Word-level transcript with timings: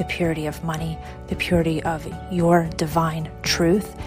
the 0.00 0.06
purity 0.06 0.46
of 0.46 0.64
money, 0.64 0.96
the 1.26 1.36
purity 1.36 1.82
of 1.82 2.08
your 2.32 2.70
divine 2.78 3.30
truth, 3.42 4.00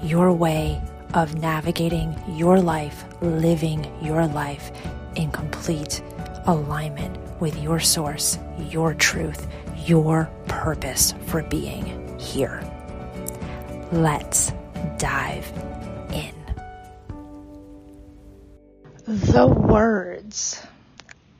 your 0.00 0.32
way 0.32 0.80
of 1.14 1.34
navigating 1.34 2.14
your 2.28 2.60
life, 2.60 3.04
living 3.20 3.84
your 4.00 4.28
life 4.28 4.70
in 5.16 5.28
complete 5.32 6.00
alignment 6.46 7.18
with 7.40 7.60
your 7.60 7.80
source, 7.80 8.38
your 8.68 8.94
truth, 8.94 9.48
your 9.86 10.30
purpose 10.46 11.14
for 11.26 11.42
being 11.42 12.16
here. 12.16 12.62
Let's 13.90 14.52
dive 14.98 15.52
in. 16.12 16.32
The 19.04 19.48
words, 19.48 20.64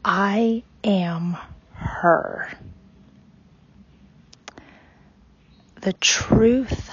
I 0.04 0.64
am 0.82 1.36
her. 1.74 2.48
The 5.80 5.94
truth 5.94 6.90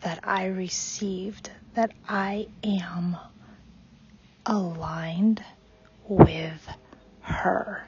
that 0.00 0.20
I 0.24 0.46
received 0.46 1.50
that 1.74 1.92
I 2.08 2.48
am 2.64 3.18
aligned 4.46 5.44
with 6.08 6.66
her. 7.20 7.86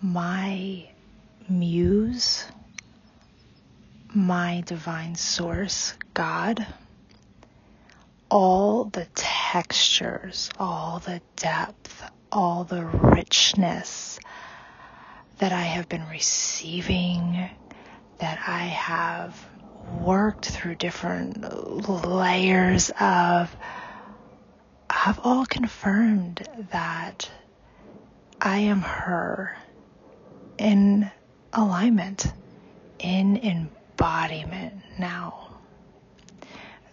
My 0.00 0.88
muse, 1.46 2.46
my 4.14 4.62
divine 4.64 5.14
source, 5.14 5.92
God, 6.14 6.66
all 8.30 8.84
the 8.84 9.06
textures, 9.14 10.48
all 10.58 11.00
the 11.00 11.20
depth, 11.36 12.02
all 12.32 12.64
the 12.64 12.86
richness 12.86 14.18
that 15.38 15.52
I 15.52 15.62
have 15.62 15.86
been 15.88 16.08
receiving, 16.08 17.50
that 18.24 18.40
I 18.48 18.60
have 18.68 19.38
worked 20.00 20.46
through 20.46 20.76
different 20.76 21.44
layers 22.06 22.90
of, 22.98 23.54
have 24.88 25.20
all 25.22 25.44
confirmed 25.44 26.48
that 26.70 27.30
I 28.40 28.60
am 28.60 28.80
her 28.80 29.54
in 30.56 31.10
alignment, 31.52 32.32
in 32.98 33.36
embodiment 33.36 34.72
now. 34.98 35.50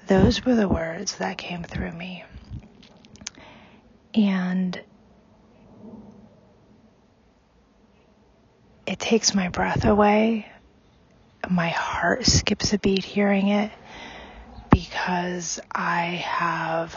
Those 0.07 0.44
were 0.44 0.55
the 0.55 0.67
words 0.67 1.16
that 1.16 1.38
came 1.38 1.63
through 1.63 1.94
me. 1.94 2.25
And 4.13 4.78
it 8.85 9.00
takes 9.00 9.34
my 9.34 9.47
breath 9.47 9.85
away. 9.85 10.50
My 11.50 11.69
heart 11.69 12.25
skips 12.25 12.74
a 12.74 12.79
beat 12.79 13.03
hearing 13.03 13.50
it 13.50 13.72
because 14.69 15.59
I 15.72 16.24
have 16.25 16.96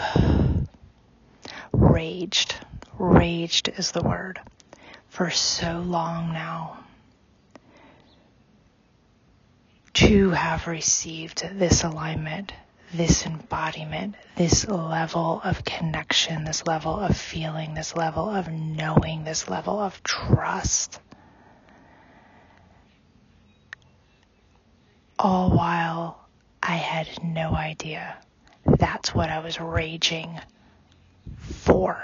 raged. 1.73 2.55
Raged 2.99 3.69
is 3.69 3.91
the 3.91 4.03
word 4.03 4.41
for 5.09 5.31
so 5.31 5.81
long 5.81 6.33
now. 6.33 6.79
To 9.95 10.31
have 10.31 10.67
received 10.67 11.49
this 11.59 11.85
alignment, 11.85 12.53
this 12.93 13.27
embodiment, 13.27 14.15
this 14.37 14.67
level 14.69 15.41
of 15.43 15.65
connection, 15.65 16.45
this 16.45 16.67
level 16.67 16.99
of 16.99 17.17
feeling, 17.17 17.75
this 17.75 17.97
level 17.97 18.29
of 18.29 18.49
knowing, 18.49 19.25
this 19.25 19.49
level 19.49 19.79
of 19.81 20.03
trust. 20.03 21.01
All 25.25 25.51
while 25.51 26.29
I 26.63 26.77
had 26.77 27.09
no 27.25 27.55
idea 27.55 28.15
that's 28.79 29.15
what 29.15 29.31
I 29.31 29.41
was 29.41 29.59
raging 29.59 30.39
for. 31.39 32.03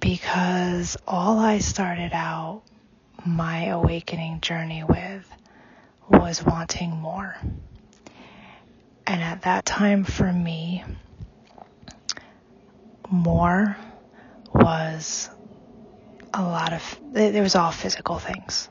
Because 0.00 0.98
all 1.06 1.38
I 1.38 1.58
started 1.58 2.12
out 2.12 2.62
my 3.24 3.66
awakening 3.68 4.40
journey 4.42 4.84
with 4.84 5.26
was 6.10 6.44
wanting 6.44 6.90
more. 6.90 7.34
And 9.06 9.22
at 9.22 9.42
that 9.42 9.64
time 9.64 10.04
for 10.04 10.30
me, 10.30 10.84
more 13.10 13.76
was 14.52 15.30
a 16.34 16.42
lot 16.42 16.74
of, 16.74 17.00
there 17.12 17.42
was 17.42 17.54
all 17.54 17.70
physical 17.70 18.18
things 18.18 18.68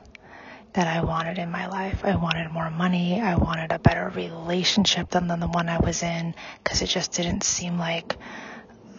that 0.74 0.88
I 0.88 1.02
wanted 1.02 1.38
in 1.38 1.50
my 1.50 1.66
life. 1.68 2.04
I 2.04 2.16
wanted 2.16 2.50
more 2.50 2.70
money. 2.70 3.20
I 3.20 3.36
wanted 3.36 3.72
a 3.72 3.78
better 3.78 4.10
relationship 4.14 5.08
than, 5.10 5.28
than 5.28 5.40
the 5.40 5.48
one 5.48 5.68
I 5.68 5.78
was 5.78 6.02
in 6.02 6.34
because 6.62 6.82
it 6.82 6.86
just 6.86 7.12
didn't 7.12 7.44
seem 7.44 7.78
like 7.78 8.16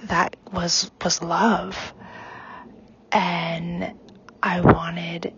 that 0.06 0.38
was 0.52 0.90
was 1.04 1.22
love. 1.22 1.94
And 3.12 3.94
I 4.42 4.62
wanted 4.62 5.34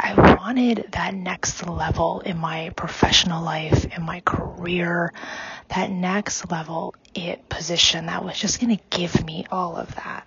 I 0.00 0.14
wanted 0.36 0.88
that 0.92 1.14
next 1.14 1.66
level 1.66 2.20
in 2.20 2.36
my 2.36 2.70
professional 2.76 3.42
life, 3.42 3.84
in 3.96 4.04
my 4.04 4.20
career, 4.20 5.12
that 5.68 5.90
next 5.90 6.50
level 6.50 6.94
it 7.14 7.48
position 7.48 8.06
that 8.06 8.24
was 8.24 8.38
just 8.38 8.60
going 8.60 8.76
to 8.76 8.82
give 8.90 9.24
me 9.24 9.46
all 9.50 9.76
of 9.76 9.94
that. 9.94 10.26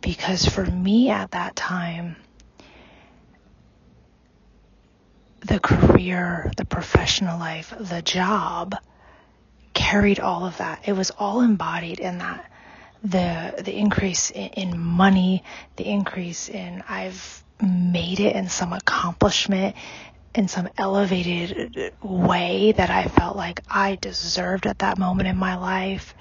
Because 0.00 0.46
for 0.46 0.64
me 0.64 1.10
at 1.10 1.32
that 1.32 1.56
time, 1.56 2.16
the 5.46 5.60
career, 5.60 6.50
the 6.56 6.64
professional 6.64 7.38
life, 7.38 7.72
the 7.78 8.02
job 8.02 8.74
carried 9.74 10.18
all 10.18 10.44
of 10.44 10.56
that. 10.58 10.82
It 10.86 10.94
was 10.94 11.10
all 11.10 11.40
embodied 11.40 12.00
in 12.00 12.18
that. 12.18 12.50
The 13.04 13.62
the 13.62 13.76
increase 13.76 14.30
in, 14.30 14.48
in 14.48 14.78
money, 14.78 15.44
the 15.76 15.86
increase 15.86 16.48
in 16.48 16.82
I've 16.88 17.44
made 17.62 18.20
it 18.20 18.34
in 18.34 18.48
some 18.48 18.72
accomplishment 18.72 19.76
in 20.34 20.48
some 20.48 20.68
elevated 20.76 21.94
way 22.02 22.72
that 22.72 22.90
I 22.90 23.06
felt 23.06 23.36
like 23.36 23.62
I 23.70 23.96
deserved 23.96 24.66
at 24.66 24.80
that 24.80 24.98
moment 24.98 25.28
in 25.28 25.36
my 25.36 25.56
life. 25.56 26.14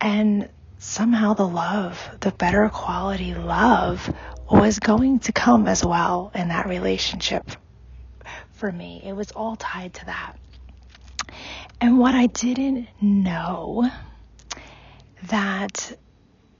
And 0.00 0.48
somehow 0.78 1.34
the 1.34 1.46
love, 1.46 2.00
the 2.20 2.32
better 2.32 2.68
quality 2.70 3.34
love 3.34 4.14
was 4.50 4.78
going 4.78 5.18
to 5.20 5.32
come 5.32 5.66
as 5.66 5.84
well 5.84 6.30
in 6.34 6.48
that 6.48 6.66
relationship 6.66 7.50
for 8.56 8.72
me. 8.72 9.02
It 9.04 9.12
was 9.12 9.30
all 9.32 9.56
tied 9.56 9.94
to 9.94 10.06
that. 10.06 10.36
And 11.80 11.98
what 11.98 12.14
I 12.14 12.26
didn't 12.26 12.88
know 13.00 13.90
that 15.24 15.96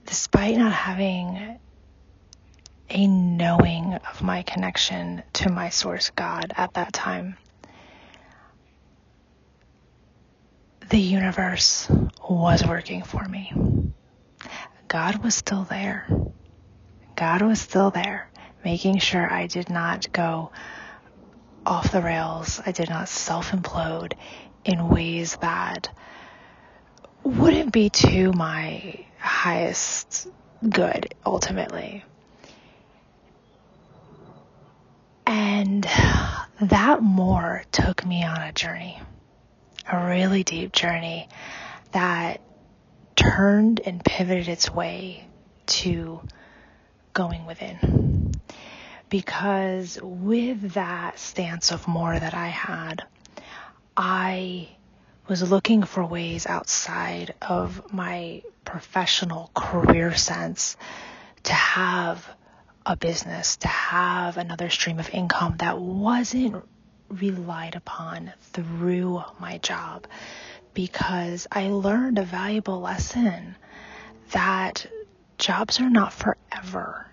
despite 0.05 0.57
not 0.57 0.71
having 0.71 1.59
a 2.89 3.07
knowing 3.07 3.95
of 4.09 4.21
my 4.21 4.43
connection 4.43 5.23
to 5.33 5.49
my 5.49 5.69
source 5.69 6.11
God 6.11 6.53
at 6.55 6.73
that 6.75 6.93
time, 6.93 7.37
the 10.89 10.99
universe 10.99 11.89
was 12.29 12.65
working 12.65 13.03
for 13.03 13.27
me. 13.27 13.51
God 14.87 15.23
was 15.23 15.35
still 15.35 15.63
there. 15.63 16.07
God 17.15 17.41
was 17.41 17.59
still 17.59 17.89
there, 17.89 18.29
making 18.63 18.99
sure 18.99 19.29
I 19.29 19.47
did 19.47 19.69
not 19.69 20.11
go 20.13 20.51
off 21.67 21.91
the 21.91 22.01
rails. 22.01 22.61
I 22.65 22.71
did 22.71 22.89
not 22.89 23.09
self 23.09 23.51
implode 23.51 24.13
in 24.63 24.89
ways 24.89 25.35
that 25.41 25.89
wouldn't 27.23 27.73
be 27.73 27.89
to 27.89 28.31
my 28.31 29.05
highest 29.19 30.29
good 30.67 31.13
ultimately. 31.25 32.05
And 35.25 35.85
that 36.61 37.01
more 37.01 37.63
took 37.73 38.05
me 38.05 38.23
on 38.23 38.41
a 38.41 38.53
journey, 38.53 39.01
a 39.91 40.07
really 40.07 40.43
deep 40.43 40.71
journey 40.71 41.27
that 41.91 42.39
turned 43.17 43.81
and 43.81 44.03
pivoted 44.03 44.47
its 44.47 44.71
way 44.71 45.27
to 45.65 46.21
going 47.13 47.45
within 47.45 48.26
because 49.09 49.99
with 50.01 50.73
that 50.73 51.19
stance 51.19 51.71
of 51.71 51.87
more 51.87 52.17
that 52.17 52.33
I 52.33 52.47
had, 52.47 53.03
I 53.95 54.69
was 55.27 55.49
looking 55.49 55.83
for 55.83 56.05
ways 56.05 56.45
outside 56.45 57.33
of 57.41 57.93
my 57.93 58.43
professional 58.65 59.51
career 59.53 60.15
sense 60.15 60.77
to 61.43 61.53
have 61.53 62.27
a 62.85 62.95
business, 62.95 63.57
to 63.57 63.67
have 63.67 64.37
another 64.37 64.69
stream 64.69 64.99
of 64.99 65.09
income 65.09 65.55
that 65.57 65.79
wasn't 65.79 66.63
relied 67.09 67.75
upon 67.75 68.33
through 68.53 69.23
my 69.39 69.57
job 69.57 70.07
because 70.73 71.47
I 71.51 71.69
learned 71.69 72.19
a 72.19 72.23
valuable 72.23 72.79
lesson 72.81 73.55
that 74.31 74.85
jobs 75.37 75.79
are 75.79 75.89
not 75.89 76.13
forever. 76.13 77.06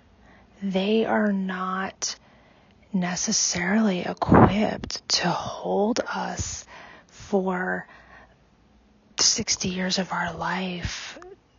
They 0.64 1.04
are 1.04 1.30
not 1.30 2.16
necessarily 2.90 4.00
equipped 4.00 5.06
to 5.10 5.28
hold 5.28 6.00
us 6.00 6.64
for 7.06 7.86
60 9.18 9.68
years 9.68 9.98
of 9.98 10.10
our 10.10 10.32
life, 10.32 11.18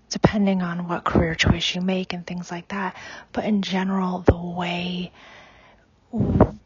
depending 0.10 0.64
on 0.64 0.88
what 0.88 1.04
career 1.04 1.36
choice 1.36 1.76
you 1.76 1.82
make 1.82 2.14
and 2.14 2.26
things 2.26 2.50
like 2.50 2.70
that. 2.70 2.96
But 3.32 3.46
in 3.46 3.62
general, 3.62 4.24
the 4.26 4.36
way 4.36 5.12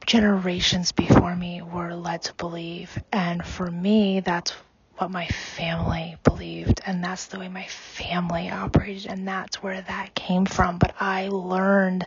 generations 0.05 0.93
before 0.93 1.35
me 1.35 1.61
were 1.61 1.93
led 1.93 2.21
to 2.21 2.33
believe. 2.35 3.03
And 3.11 3.45
for 3.45 3.69
me, 3.69 4.21
that's 4.21 4.53
what 4.99 5.11
my 5.11 5.27
family 5.27 6.17
believed. 6.23 6.81
And 6.85 7.03
that's 7.03 7.27
the 7.27 7.39
way 7.39 7.47
my 7.47 7.65
family 7.65 8.49
operated. 8.49 9.07
And 9.07 9.27
that's 9.27 9.63
where 9.63 9.81
that 9.81 10.13
came 10.13 10.45
from. 10.45 10.77
But 10.77 10.93
I 10.99 11.29
learned 11.29 12.05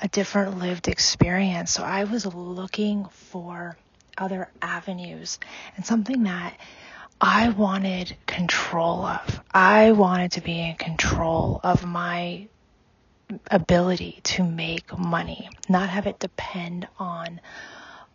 a 0.00 0.08
different 0.08 0.58
lived 0.58 0.88
experience. 0.88 1.70
So 1.72 1.82
I 1.82 2.04
was 2.04 2.26
looking 2.26 3.06
for 3.06 3.76
other 4.16 4.50
avenues 4.60 5.38
and 5.76 5.86
something 5.86 6.24
that 6.24 6.58
I 7.20 7.48
wanted 7.50 8.16
control 8.26 9.04
of. 9.04 9.40
I 9.52 9.92
wanted 9.92 10.32
to 10.32 10.40
be 10.40 10.60
in 10.60 10.74
control 10.76 11.60
of 11.62 11.84
my 11.84 12.48
ability 13.50 14.20
to 14.22 14.42
make 14.42 14.96
money, 14.96 15.48
not 15.68 15.88
have 15.88 16.06
it 16.06 16.18
depend 16.18 16.88
on 16.98 17.40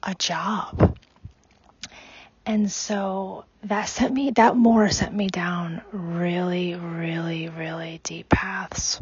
a 0.02 0.16
job. 0.16 0.98
And 2.54 2.72
so 2.72 3.46
that 3.64 3.86
sent 3.86 4.14
me, 4.14 4.30
that 4.36 4.56
more 4.56 4.88
sent 4.90 5.12
me 5.12 5.28
down 5.28 5.82
really, 5.92 6.76
really, 6.76 7.50
really 7.50 8.00
deep 8.04 8.30
paths 8.30 9.02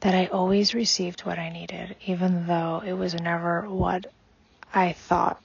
that 0.00 0.14
I 0.14 0.26
always 0.26 0.74
received 0.74 1.22
what 1.22 1.38
I 1.38 1.48
needed, 1.48 1.96
even 2.04 2.46
though 2.46 2.82
it 2.84 2.92
was 2.92 3.14
never 3.14 3.62
what 3.62 4.12
I 4.74 4.92
thought 4.92 5.40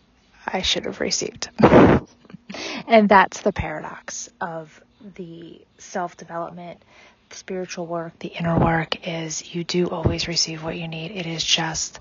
I 0.45 0.61
should 0.61 0.83
have 0.83 0.99
received. 0.99 1.49
and 1.61 3.07
that's 3.07 3.39
the 3.39 3.53
paradox 3.53 4.29
of 4.41 4.83
the 5.15 5.61
self 5.77 6.17
development, 6.17 6.83
spiritual 7.29 7.87
work, 7.87 8.19
the 8.19 8.27
inner 8.27 8.59
work 8.59 9.07
is 9.07 9.55
you 9.55 9.63
do 9.63 9.89
always 9.89 10.27
receive 10.27 10.65
what 10.65 10.75
you 10.75 10.89
need. 10.89 11.11
It 11.11 11.27
is 11.27 11.45
just 11.45 11.97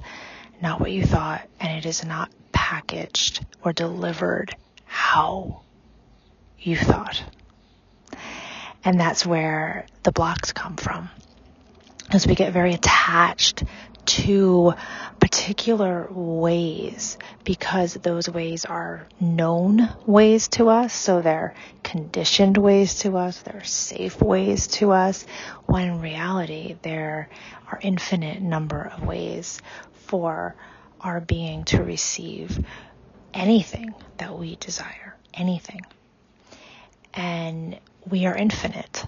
not 0.60 0.80
what 0.80 0.90
you 0.90 1.04
thought, 1.04 1.48
and 1.60 1.78
it 1.78 1.86
is 1.86 2.04
not 2.04 2.32
packaged 2.50 3.46
or 3.62 3.72
delivered 3.72 4.56
how 4.90 5.62
you 6.58 6.76
thought. 6.76 7.22
And 8.84 8.98
that's 8.98 9.24
where 9.24 9.86
the 10.02 10.10
blocks 10.10 10.52
come 10.52 10.76
from. 10.76 11.08
As 12.10 12.26
we 12.26 12.34
get 12.34 12.52
very 12.52 12.74
attached 12.74 13.62
to 14.04 14.74
particular 15.20 16.08
ways 16.10 17.18
because 17.44 17.94
those 17.94 18.28
ways 18.28 18.64
are 18.64 19.06
known 19.20 19.88
ways 20.06 20.48
to 20.48 20.68
us. 20.68 20.92
So 20.92 21.22
they're 21.22 21.54
conditioned 21.84 22.58
ways 22.58 22.98
to 23.00 23.16
us. 23.16 23.40
They're 23.42 23.62
safe 23.62 24.20
ways 24.20 24.66
to 24.78 24.90
us. 24.90 25.24
When 25.66 25.88
in 25.88 26.00
reality, 26.00 26.76
there 26.82 27.28
are 27.70 27.78
infinite 27.80 28.42
number 28.42 28.90
of 28.92 29.06
ways 29.06 29.62
for 30.08 30.56
our 31.00 31.20
being 31.20 31.62
to 31.66 31.84
receive 31.84 32.58
anything 33.34 33.94
that 34.18 34.38
we 34.38 34.56
desire. 34.56 35.16
Anything. 35.34 35.80
And 37.14 37.78
we 38.08 38.26
are 38.26 38.36
infinite. 38.36 39.04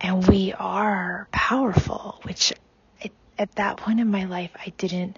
And 0.00 0.26
we 0.26 0.52
are 0.52 1.28
powerful, 1.32 2.20
which 2.22 2.52
at 3.38 3.54
that 3.56 3.76
point 3.76 4.00
in 4.00 4.10
my 4.10 4.24
life, 4.24 4.50
I 4.54 4.72
didn't 4.76 5.16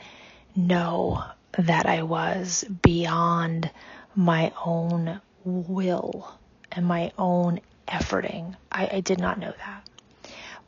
know 0.56 1.22
that 1.58 1.86
I 1.86 2.02
was 2.02 2.64
beyond 2.82 3.70
my 4.14 4.52
own 4.64 5.20
will 5.44 6.32
and 6.72 6.86
my 6.86 7.12
own 7.18 7.60
efforting. 7.86 8.56
I, 8.70 8.88
I 8.94 9.00
did 9.00 9.18
not 9.18 9.38
know 9.38 9.52
that. 9.56 9.88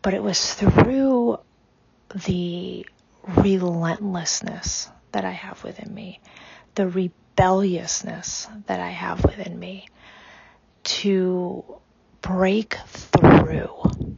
But 0.03 0.15
it 0.15 0.23
was 0.23 0.55
through 0.55 1.39
the 2.27 2.87
relentlessness 3.27 4.89
that 5.13 5.25
I 5.25 5.31
have 5.31 5.65
within 5.65 5.93
me, 5.95 6.21
the 6.77 6.87
rebelliousness 6.87 8.47
that 8.67 8.81
I 8.81 8.91
have 8.91 9.25
within 9.25 9.59
me 9.59 9.89
to 10.85 11.65
break 12.21 12.75
through 12.87 14.17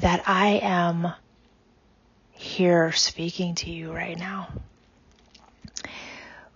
that 0.00 0.22
I 0.26 0.60
am 0.62 1.12
here 2.32 2.92
speaking 2.92 3.54
to 3.56 3.70
you 3.70 3.92
right 3.92 4.18
now. 4.18 4.48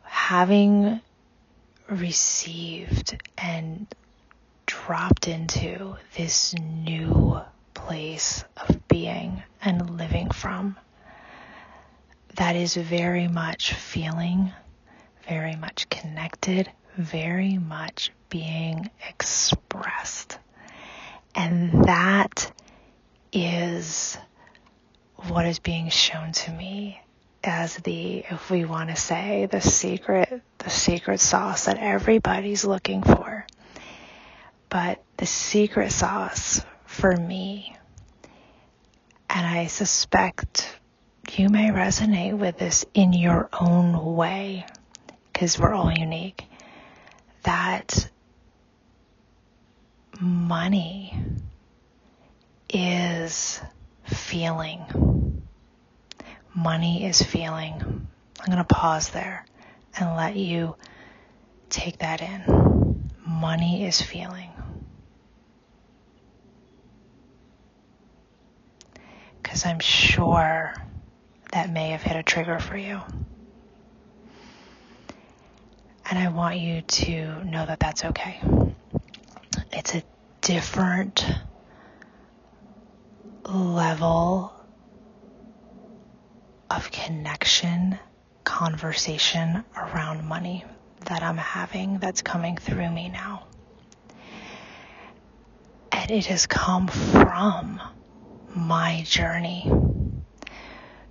Having 0.02 1.00
received 1.88 3.20
and 3.38 3.86
dropped 4.66 5.26
into 5.26 5.96
this 6.16 6.54
new 6.54 7.40
place 7.74 8.44
of 8.56 8.86
being 8.86 9.42
and 9.62 9.98
living 9.98 10.30
from 10.30 10.76
that 12.36 12.54
is 12.56 12.74
very 12.74 13.28
much 13.28 13.72
feeling, 13.74 14.52
very 15.28 15.56
much 15.56 15.88
connected, 15.88 16.70
very 16.96 17.58
much 17.58 18.10
being 18.28 18.90
expressed. 19.08 20.38
And 21.34 21.84
that 21.84 22.52
is 23.32 24.18
what 25.28 25.46
is 25.46 25.58
being 25.58 25.90
shown 25.90 26.32
to 26.32 26.52
me 26.52 27.00
as 27.42 27.76
the, 27.76 28.24
if 28.30 28.50
we 28.50 28.64
want 28.64 28.90
to 28.90 28.96
say, 28.96 29.46
the 29.46 29.60
secret, 29.60 30.42
the 30.58 30.70
secret 30.70 31.20
sauce 31.20 31.66
that 31.66 31.78
everybody's 31.78 32.64
looking 32.64 33.02
for. 33.02 33.46
But 34.68 35.02
the 35.16 35.26
secret 35.26 35.92
sauce 35.92 36.62
for 36.86 37.14
me, 37.16 37.76
and 39.28 39.46
I 39.46 39.66
suspect 39.66 40.78
you 41.36 41.48
may 41.48 41.70
resonate 41.70 42.36
with 42.36 42.58
this 42.58 42.84
in 42.94 43.12
your 43.12 43.48
own 43.52 44.16
way, 44.16 44.66
because 45.40 45.58
we're 45.58 45.72
all 45.72 45.90
unique, 45.90 46.44
that 47.44 48.10
money 50.20 51.18
is 52.68 53.58
feeling. 54.04 55.42
Money 56.54 57.06
is 57.06 57.22
feeling. 57.22 58.06
I'm 58.38 58.46
going 58.52 58.58
to 58.58 58.64
pause 58.64 59.08
there 59.08 59.46
and 59.98 60.14
let 60.14 60.36
you 60.36 60.76
take 61.70 62.00
that 62.00 62.20
in. 62.20 63.10
Money 63.26 63.86
is 63.86 64.02
feeling. 64.02 64.50
Because 69.42 69.64
I'm 69.64 69.80
sure 69.80 70.74
that 71.52 71.70
may 71.70 71.92
have 71.92 72.02
hit 72.02 72.16
a 72.16 72.22
trigger 72.22 72.58
for 72.58 72.76
you. 72.76 73.00
And 76.10 76.18
I 76.18 76.28
want 76.28 76.58
you 76.58 76.82
to 76.82 77.44
know 77.44 77.64
that 77.64 77.78
that's 77.78 78.04
okay. 78.04 78.40
It's 79.72 79.94
a 79.94 80.02
different 80.40 81.24
level 83.44 84.52
of 86.68 86.90
connection, 86.90 87.96
conversation 88.42 89.64
around 89.76 90.26
money 90.26 90.64
that 91.06 91.22
I'm 91.22 91.36
having 91.36 91.98
that's 91.98 92.22
coming 92.22 92.56
through 92.56 92.90
me 92.90 93.08
now. 93.08 93.46
And 95.92 96.10
it 96.10 96.26
has 96.26 96.46
come 96.46 96.88
from 96.88 97.80
my 98.52 99.02
journey. 99.06 99.70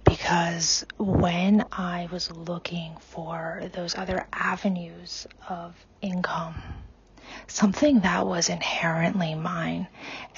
Because 0.10 0.88
when 0.98 1.63
I 1.72 2.10
was 2.12 2.32
looking 2.32 2.98
for 3.00 3.62
those 3.74 3.96
other 3.96 4.25
avenues 4.34 5.28
of 5.48 5.75
income, 6.01 6.56
something 7.46 8.00
that 8.00 8.25
was 8.25 8.50
inherently 8.50 9.36
mine 9.36 9.88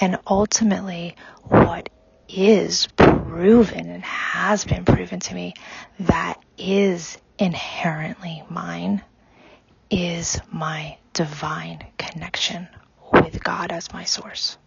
and 0.02 0.20
ultimately 0.28 1.16
what 1.44 1.88
is 2.28 2.88
proven 2.98 3.90
and 3.90 4.04
has 4.04 4.66
been 4.66 4.84
proven 4.84 5.22
to 5.22 5.34
me 5.34 5.54
that 6.02 6.38
is 6.58 7.18
inherently 7.40 8.44
mine 8.50 9.02
is 9.90 10.42
my 10.52 10.98
divine 11.14 11.82
connection 11.98 12.68
with 13.14 13.42
God 13.42 13.72
as 13.72 13.94
my 13.94 14.04
source. 14.04 14.58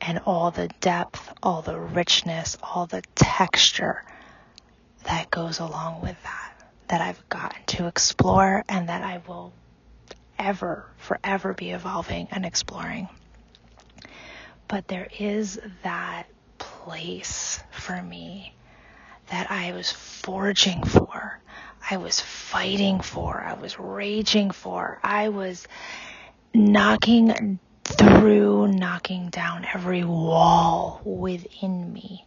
And 0.00 0.20
all 0.26 0.50
the 0.50 0.68
depth, 0.80 1.32
all 1.42 1.62
the 1.62 1.78
richness, 1.78 2.58
all 2.62 2.86
the 2.86 3.02
texture 3.14 4.02
that 5.04 5.30
goes 5.30 5.58
along 5.58 6.02
with 6.02 6.20
that, 6.22 6.52
that 6.88 7.00
I've 7.00 7.28
gotten 7.28 7.62
to 7.66 7.86
explore 7.86 8.64
and 8.68 8.88
that 8.88 9.02
I 9.02 9.20
will 9.26 9.52
ever, 10.38 10.86
forever 10.98 11.54
be 11.54 11.70
evolving 11.70 12.28
and 12.30 12.44
exploring. 12.44 13.08
But 14.68 14.88
there 14.88 15.08
is 15.18 15.60
that 15.82 16.26
place 16.58 17.60
for 17.70 18.00
me 18.02 18.54
that 19.28 19.50
I 19.50 19.72
was 19.72 19.90
forging 19.90 20.82
for. 20.84 21.40
I 21.90 21.96
was 21.96 22.20
fighting 22.20 23.00
for. 23.00 23.40
I 23.40 23.54
was 23.54 23.78
raging 23.78 24.50
for. 24.50 24.98
I 25.02 25.28
was 25.28 25.66
knocking 26.54 27.58
through, 27.92 28.68
knocking 28.68 29.28
down 29.28 29.66
every 29.72 30.04
wall 30.04 31.00
within 31.04 31.92
me. 31.92 32.26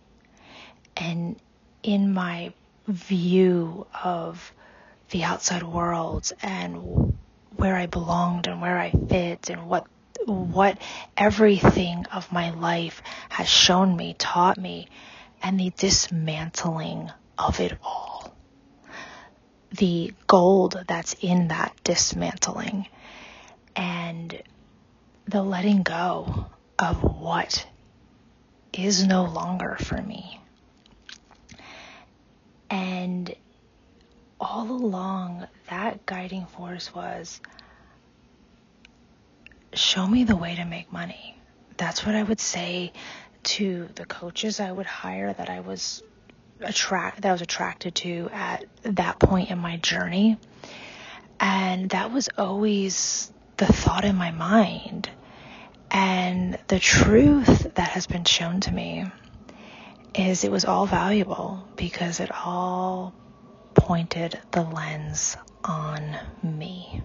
And 0.98 1.36
in 1.84 2.14
my 2.14 2.54
view 2.88 3.88
of 4.04 4.54
the 5.12 5.24
outside 5.24 5.64
world 5.64 6.32
and 6.42 7.16
where 7.56 7.76
I 7.76 7.86
belonged 7.86 8.48
and 8.48 8.62
where 8.62 8.78
I 8.78 8.92
fit 8.92 9.50
and 9.50 9.68
what 9.68 9.86
what 10.26 10.80
everything 11.16 12.06
of 12.12 12.32
my 12.32 12.50
life 12.50 13.04
has 13.30 13.48
shown 13.48 13.96
me, 13.96 14.16
taught 14.18 14.58
me, 14.58 14.88
and 15.44 15.60
the 15.60 15.72
dismantling 15.78 17.12
of 17.38 17.60
it 17.60 17.78
all. 17.84 18.34
The 19.72 20.14
gold 20.26 20.84
that's 20.88 21.14
in 21.22 21.50
that 21.50 21.76
dismantling 21.84 22.88
and 23.76 24.42
the 25.28 25.42
letting 25.42 25.84
go 25.84 26.46
of 26.78 27.04
what 27.04 27.66
is 28.74 29.06
no 29.06 29.26
longer 29.26 29.78
for 29.80 30.02
me. 30.02 30.40
And 32.70 33.34
all 34.40 34.70
along, 34.70 35.48
that 35.70 36.06
guiding 36.06 36.46
force 36.46 36.94
was 36.94 37.40
show 39.74 40.06
me 40.06 40.24
the 40.24 40.36
way 40.36 40.56
to 40.56 40.66
make 40.66 40.92
money. 40.92 41.38
That's 41.78 42.06
what 42.06 42.16
I 42.16 42.24
would 42.24 42.40
say 42.40 42.94
to 43.44 43.90
the 43.96 44.06
coaches 44.06 44.60
I 44.60 44.72
would 44.72 44.86
hire 44.86 45.34
that 45.34 45.50
I 45.50 45.60
was 45.60 46.02
attract 46.62 47.22
that 47.22 47.30
I 47.30 47.32
was 47.32 47.42
attracted 47.42 47.96
to 47.96 48.30
at 48.32 48.66
that 48.84 49.20
point 49.20 49.52
in 49.52 49.58
my 49.58 49.78
journey. 49.78 50.38
And 51.40 51.90
that 51.90 52.12
was 52.12 52.30
always 52.38 53.32
the 53.58 53.66
thought 53.66 54.06
in 54.06 54.16
my 54.16 54.32
mind. 54.32 55.10
And 55.96 56.60
the 56.68 56.78
truth 56.78 57.74
that 57.76 57.92
has 57.92 58.06
been 58.06 58.26
shown 58.26 58.60
to 58.60 58.72
me 58.74 59.06
is 60.14 60.44
it 60.44 60.52
was 60.52 60.66
all 60.66 60.86
valuable 60.86 61.66
because 61.78 62.20
it 62.20 62.30
all 62.46 63.14
pointed 63.76 64.38
the 64.52 64.64
lens 64.64 65.38
on 65.64 66.18
me. 66.44 67.02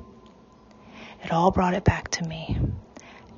It 1.22 1.30
all 1.30 1.52
brought 1.52 1.74
it 1.74 1.84
back 1.84 2.08
to 2.08 2.24
me. 2.24 2.58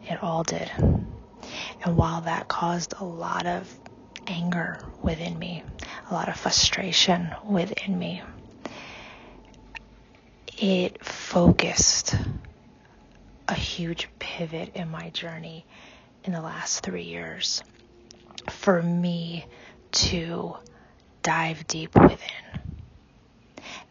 It 0.05 0.23
all 0.23 0.43
did. 0.43 0.71
And 0.79 1.99
while 1.99 2.23
that 2.23 2.49
caused 2.49 2.95
a 2.99 3.05
lot 3.05 3.45
of 3.45 3.71
anger 4.27 4.79
within 5.03 5.39
me, 5.39 5.65
a 6.11 6.15
lot 6.15 6.31
of 6.31 6.37
frustration 6.39 7.31
within 7.45 7.99
me, 7.99 8.23
it 10.57 11.05
focused 11.05 12.17
a 13.49 13.55
huge 13.55 14.09
pivot 14.19 14.75
in 14.75 14.91
my 14.91 15.11
journey 15.11 15.65
in 16.25 16.33
the 16.33 16.41
last 16.41 16.85
three 16.85 17.03
years 17.03 17.63
for 18.51 18.83
me 18.83 19.47
to 19.91 20.57
dive 21.23 21.67
deep 21.67 21.95
within. 21.95 22.19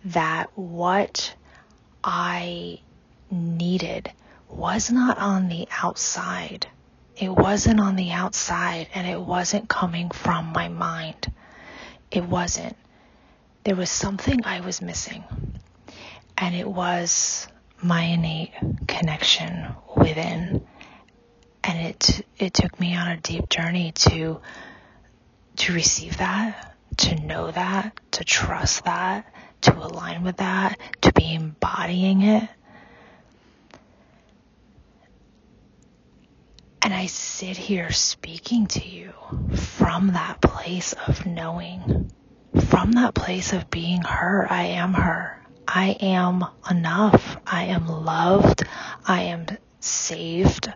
That 0.05 0.49
what 0.55 1.35
I 2.03 2.79
needed 3.29 4.11
was 4.49 4.91
not 4.91 5.17
on 5.17 5.47
the 5.47 5.67
outside. 5.81 6.67
It 7.15 7.29
wasn't 7.29 7.79
on 7.79 7.95
the 7.95 8.11
outside 8.11 8.87
and 8.93 9.07
it 9.07 9.19
wasn't 9.19 9.69
coming 9.69 10.09
from 10.09 10.51
my 10.53 10.67
mind. 10.67 11.31
It 12.09 12.25
wasn't. 12.25 12.75
There 13.63 13.75
was 13.75 13.89
something 13.89 14.43
I 14.43 14.61
was 14.61 14.81
missing. 14.81 15.23
And 16.37 16.55
it 16.55 16.67
was 16.67 17.47
my 17.83 18.03
innate 18.03 18.51
connection 18.87 19.75
within. 19.95 20.65
And 21.63 21.87
it, 21.87 22.25
it 22.37 22.53
took 22.53 22.79
me 22.79 22.95
on 22.95 23.07
a 23.07 23.17
deep 23.17 23.49
journey 23.49 23.91
to, 23.93 24.41
to 25.57 25.73
receive 25.73 26.17
that, 26.17 26.75
to 26.97 27.15
know 27.21 27.51
that, 27.51 27.99
to 28.11 28.23
trust 28.23 28.85
that, 28.85 29.31
to 29.61 29.77
align 29.77 30.23
with 30.23 30.37
that, 30.37 30.79
to 31.01 31.13
be 31.13 31.33
embodying 31.33 32.23
it 32.23 32.49
And 36.91 36.93
I 36.99 37.05
sit 37.05 37.57
here 37.57 37.91
speaking 37.91 38.65
to 38.67 38.85
you 38.85 39.13
from 39.55 40.07
that 40.07 40.41
place 40.41 40.93
of 41.07 41.25
knowing, 41.27 42.11
from 42.67 42.93
that 42.93 43.13
place 43.13 43.53
of 43.53 43.69
being 43.69 44.01
her. 44.01 44.47
I 44.49 44.63
am 44.63 44.93
her. 44.93 45.40
I 45.67 45.97
am 46.01 46.45
enough. 46.69 47.37
I 47.45 47.65
am 47.65 47.87
loved. 47.87 48.63
I 49.05 49.23
am 49.23 49.45
saved. 49.79 50.71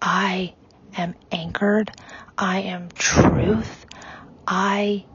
I 0.00 0.54
am 0.96 1.14
anchored. 1.32 1.90
I 2.36 2.60
am 2.60 2.88
truth. 2.90 3.86
I 4.46 5.06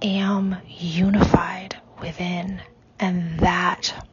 am 0.00 0.56
unified 0.68 1.76
within. 2.00 2.62
And 3.00 3.40
that, 3.40 4.06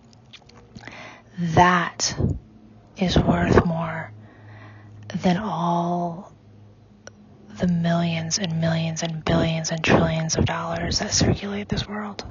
that 1.40 2.20
is 2.98 3.18
worth 3.18 3.66
more 3.66 4.12
than 5.22 5.38
all 5.38 6.32
the 7.60 7.68
millions 7.68 8.38
and 8.38 8.62
millions 8.62 9.04
and 9.04 9.24
billions 9.24 9.72
and 9.72 9.84
trillions 9.84 10.38
of 10.38 10.46
dollars 10.46 11.00
that 11.00 11.12
circulate 11.12 11.68
this 11.68 11.88
world. 11.88 12.26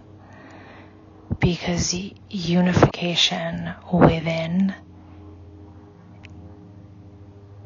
Because 1.39 1.95
unification 2.31 3.75
within 3.93 4.75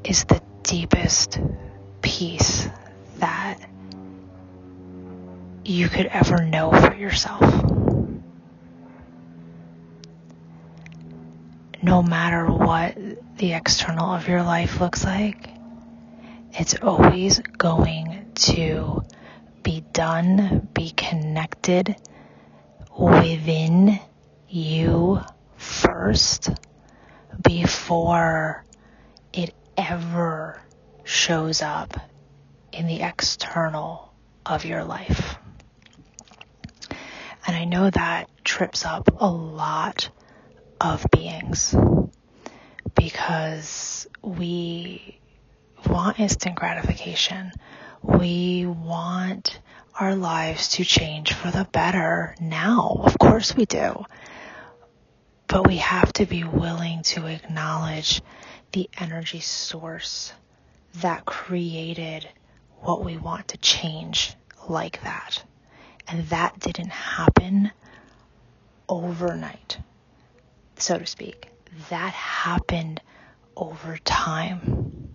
is 0.04 0.25
the 0.25 0.42
deepest 0.62 1.40
peace 2.02 2.69
that 3.19 3.59
you 5.64 5.88
could 5.88 6.07
ever 6.07 6.45
know 6.45 6.73
for 6.73 6.95
yourself. 6.95 7.73
no 11.83 12.00
matter 12.00 12.47
what 12.47 12.97
the 13.38 13.52
external 13.54 14.14
of 14.14 14.28
your 14.28 14.42
life 14.42 14.81
looks 14.81 15.04
like, 15.04 15.50
it's 16.52 16.76
always 16.81 17.40
going 17.59 18.31
to 18.35 19.02
be 19.62 19.83
done, 19.92 20.69
be 20.73 20.90
connected 20.90 21.97
within 22.96 23.99
you 24.49 25.20
first 25.56 26.50
before 27.42 28.64
it 29.32 29.54
ever 29.76 30.61
shows 31.04 31.62
up 31.62 31.99
in 32.72 32.87
the 32.87 33.02
external 33.02 34.12
of 34.44 34.64
your 34.64 34.84
life. 34.84 35.37
And 37.46 37.56
I 37.56 37.64
know 37.64 37.90
that 37.90 38.28
trips 38.44 38.84
up 38.84 39.08
a 39.20 39.28
lot 39.28 40.11
of 40.80 41.06
beings 41.11 41.75
because 42.94 44.06
we 44.22 45.18
want 45.87 46.20
instant 46.20 46.56
gratification. 46.56 47.52
We 48.02 48.66
want 48.66 49.61
our 49.99 50.14
lives 50.14 50.68
to 50.70 50.84
change 50.84 51.32
for 51.32 51.50
the 51.50 51.66
better 51.72 52.34
now. 52.40 53.00
Of 53.04 53.18
course 53.18 53.54
we 53.54 53.64
do. 53.64 54.04
But 55.46 55.66
we 55.66 55.78
have 55.78 56.12
to 56.14 56.26
be 56.26 56.44
willing 56.44 57.02
to 57.04 57.26
acknowledge 57.26 58.22
the 58.72 58.88
energy 58.99 59.40
source 59.40 60.32
that 60.96 61.25
created 61.25 62.28
what 62.80 63.04
we 63.04 63.16
want 63.16 63.49
to 63.49 63.58
change 63.58 64.34
like 64.68 65.02
that. 65.02 65.44
And 66.08 66.26
that 66.28 66.58
didn't 66.58 66.90
happen 66.90 67.70
overnight 68.88 69.78
so 70.82 70.99
to 70.99 71.06
speak, 71.06 71.49
that 71.90 72.12
happened 72.12 73.00
over 73.56 73.96
time. 73.99 75.12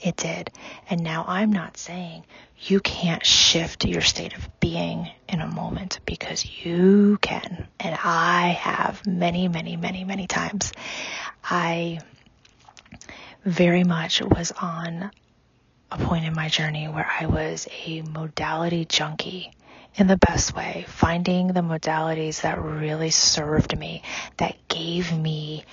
It 0.00 0.16
did. 0.16 0.50
And 0.90 1.02
now 1.02 1.24
I'm 1.26 1.52
not 1.52 1.76
saying 1.76 2.24
you 2.58 2.80
can't 2.80 3.24
shift 3.24 3.84
your 3.84 4.02
state 4.02 4.36
of 4.36 4.48
being 4.60 5.08
in 5.28 5.40
a 5.40 5.46
moment 5.46 6.00
because 6.04 6.64
you 6.64 7.18
can. 7.20 7.66
And 7.80 7.98
I 8.02 8.48
have 8.60 9.06
many, 9.06 9.48
many, 9.48 9.76
many, 9.76 10.04
many 10.04 10.26
times. 10.26 10.72
I 11.42 12.00
very 13.44 13.84
much 13.84 14.20
was 14.22 14.52
on 14.52 15.10
a 15.90 15.98
point 15.98 16.24
in 16.24 16.34
my 16.34 16.48
journey 16.48 16.88
where 16.88 17.10
I 17.20 17.26
was 17.26 17.68
a 17.86 18.02
modality 18.02 18.84
junkie 18.84 19.52
in 19.94 20.08
the 20.08 20.18
best 20.18 20.54
way, 20.54 20.84
finding 20.88 21.48
the 21.48 21.62
modalities 21.62 22.42
that 22.42 22.62
really 22.62 23.10
served 23.10 23.78
me, 23.78 24.02
that 24.36 24.56
gave 24.68 25.16
me 25.16 25.64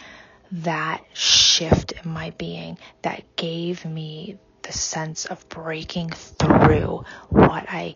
that 0.53 1.03
shift 1.13 1.93
in 1.93 2.11
my 2.11 2.29
being, 2.31 2.77
that 3.01 3.35
gave 3.35 3.85
me 3.85 4.37
the 4.61 4.71
sense 4.71 5.25
of 5.25 5.47
breaking 5.49 6.09
through 6.09 7.03
what 7.29 7.65
I 7.67 7.95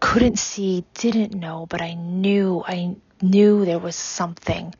couldn't 0.00 0.38
see, 0.38 0.84
didn't 0.94 1.34
know, 1.34 1.66
but 1.66 1.80
I 1.80 1.94
knew, 1.94 2.62
I 2.66 2.96
knew 3.22 3.64
there 3.64 3.78
was 3.78 3.96
something. 3.96 4.74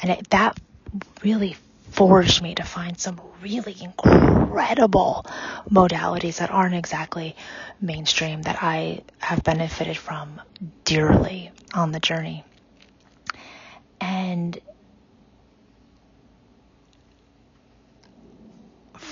And 0.00 0.10
it, 0.12 0.30
that 0.30 0.58
really 1.22 1.56
forged 1.90 2.42
me 2.42 2.54
to 2.56 2.64
find 2.64 2.98
some 2.98 3.20
really 3.40 3.76
incredible 3.80 5.24
modalities 5.70 6.38
that 6.38 6.50
aren't 6.50 6.74
exactly 6.74 7.36
mainstream 7.80 8.42
that 8.42 8.62
I 8.62 9.02
have 9.18 9.42
benefited 9.44 9.96
from 9.96 10.40
dearly 10.84 11.52
on 11.72 11.92
the 11.92 12.00
journey. 12.00 12.44
And 14.00 14.60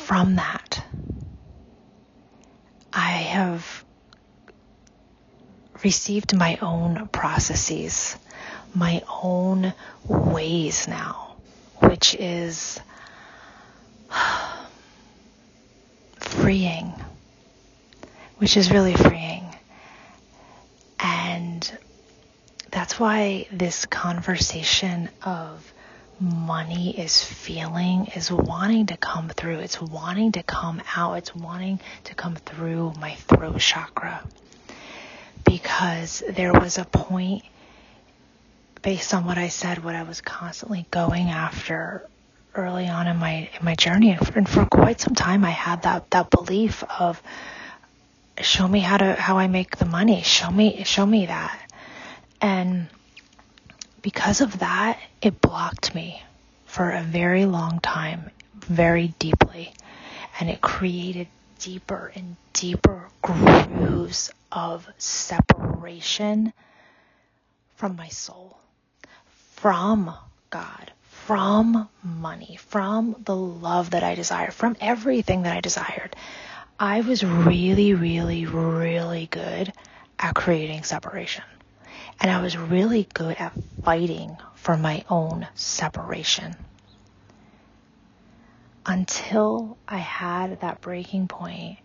from 0.07 0.37
that, 0.37 0.81
I 2.93 3.11
have 3.11 3.85
received 5.83 6.33
my 6.33 6.59
own 6.63 7.09
processes, 7.09 8.17
my 8.73 9.03
own 9.09 9.75
ways 10.07 10.87
now, 10.87 11.39
which 11.81 12.15
is 12.15 12.79
freeing, 16.21 16.95
which 18.37 18.57
is 18.57 18.71
really 18.71 18.95
freeing. 18.95 19.57
And 21.01 21.79
that's 22.71 23.01
why 23.01 23.49
this 23.51 23.87
conversation 23.87 25.09
of 25.25 25.75
money 26.21 26.99
is 26.99 27.23
feeling 27.23 28.07
is 28.15 28.31
wanting 28.31 28.87
to 28.87 28.97
come 28.97 29.29
through. 29.29 29.59
It's 29.59 29.81
wanting 29.81 30.33
to 30.33 30.43
come 30.43 30.83
out. 30.95 31.15
It's 31.15 31.35
wanting 31.35 31.81
to 32.05 32.15
come 32.15 32.37
through 32.37 32.95
my 32.99 33.15
throat 33.15 33.59
chakra. 33.61 34.23
Because 35.45 36.23
there 36.29 36.53
was 36.53 36.79
a 36.79 36.85
point, 36.85 37.45
based 38.83 39.15
on 39.15 39.25
what 39.25 39.39
I 39.39 39.49
said, 39.49 39.85
what 39.85 39.95
I 39.95 40.03
was 40.03 40.21
constantly 40.21 40.87
going 40.91 41.29
after 41.29 42.09
early 42.55 42.89
on 42.89 43.07
in 43.07 43.19
my 43.19 43.51
in 43.59 43.65
my 43.65 43.75
journey, 43.75 44.11
and 44.11 44.49
for 44.49 44.65
quite 44.67 45.01
some 45.01 45.15
time, 45.15 45.45
I 45.45 45.51
had 45.51 45.83
that 45.83 46.11
that 46.11 46.31
belief 46.31 46.83
of, 46.99 47.23
show 48.41 48.67
me 48.67 48.81
how 48.81 48.97
to 48.97 49.15
how 49.15 49.39
I 49.39 49.47
make 49.47 49.77
the 49.77 49.85
money. 49.85 50.23
Show 50.23 50.51
me 50.51 50.83
show 50.85 51.07
me 51.07 51.27
that, 51.27 51.73
and 52.41 52.89
because 54.07 54.41
of 54.41 54.61
that, 54.61 55.01
it 55.21 55.41
blocked 55.41 55.93
me 55.93 56.23
for 56.65 56.93
a 56.93 57.03
very 57.03 57.45
long 57.45 57.81
time, 57.81 58.31
very 58.55 59.09
deeply. 59.19 59.75
And 60.39 60.49
it 60.49 60.61
created 60.61 61.27
deeper 61.59 62.13
and 62.15 62.37
deeper 62.53 63.09
grooves 63.21 64.31
of 64.53 64.87
separation 64.97 66.53
from 67.75 67.97
my 67.97 68.07
soul, 68.07 68.57
from 69.57 70.15
God, 70.51 70.93
from 71.09 71.89
money, 72.05 72.61
from 72.69 73.17
the 73.25 73.35
love 73.35 73.91
that 73.91 74.05
I 74.05 74.15
desired, 74.15 74.55
from 74.55 74.77
everything 74.81 75.43
that 75.43 75.57
I 75.57 75.61
desired. 75.61 76.15
I 76.79 77.01
was 77.01 77.25
really, 77.25 77.93
really, 77.93 78.47
really 78.47 79.27
good 79.33 79.73
at 80.17 80.37
creating 80.37 80.85
separation. 80.85 81.43
And 82.21 82.31
I 82.31 82.41
was 82.41 82.57
really 82.57 83.09
good 83.15 83.37
at 83.39 83.53
fighting 83.83 84.37
for 84.55 84.77
my 84.77 85.05
own 85.09 85.47
separation. 85.55 86.57
Until 88.85 89.79
I 89.87 89.99
had 89.99 90.61
that 90.61 90.81
breaking 90.81 91.29
point 91.29 91.79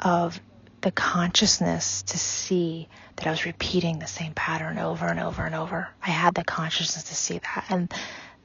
of 0.00 0.40
the 0.80 0.90
consciousness 0.90 2.02
to 2.02 2.18
see 2.18 2.88
that 3.16 3.26
I 3.26 3.30
was 3.30 3.44
repeating 3.44 3.98
the 3.98 4.06
same 4.06 4.32
pattern 4.32 4.78
over 4.78 5.06
and 5.06 5.18
over 5.20 5.44
and 5.44 5.54
over. 5.54 5.88
I 6.02 6.10
had 6.10 6.34
the 6.34 6.44
consciousness 6.44 7.04
to 7.04 7.14
see 7.14 7.38
that. 7.38 7.66
And 7.68 7.92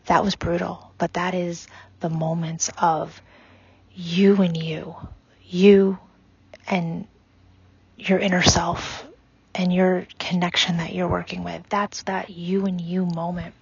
that 0.05 0.23
was 0.23 0.35
brutal. 0.35 0.91
But 0.97 1.13
that 1.13 1.35
is 1.35 1.67
the 1.99 2.09
moments 2.09 2.69
of 2.77 3.21
you 3.93 4.41
and 4.41 4.57
you, 4.57 4.95
you 5.43 5.99
and 6.67 7.07
your 7.97 8.19
inner 8.19 8.41
self 8.41 9.05
and 9.55 9.73
your 9.73 10.07
connection 10.19 10.77
that 10.77 10.93
you're 10.93 11.07
working 11.07 11.43
with. 11.43 11.63
That's 11.69 12.03
that 12.03 12.29
you 12.29 12.65
and 12.65 12.79
you 12.79 13.05
moment 13.05 13.53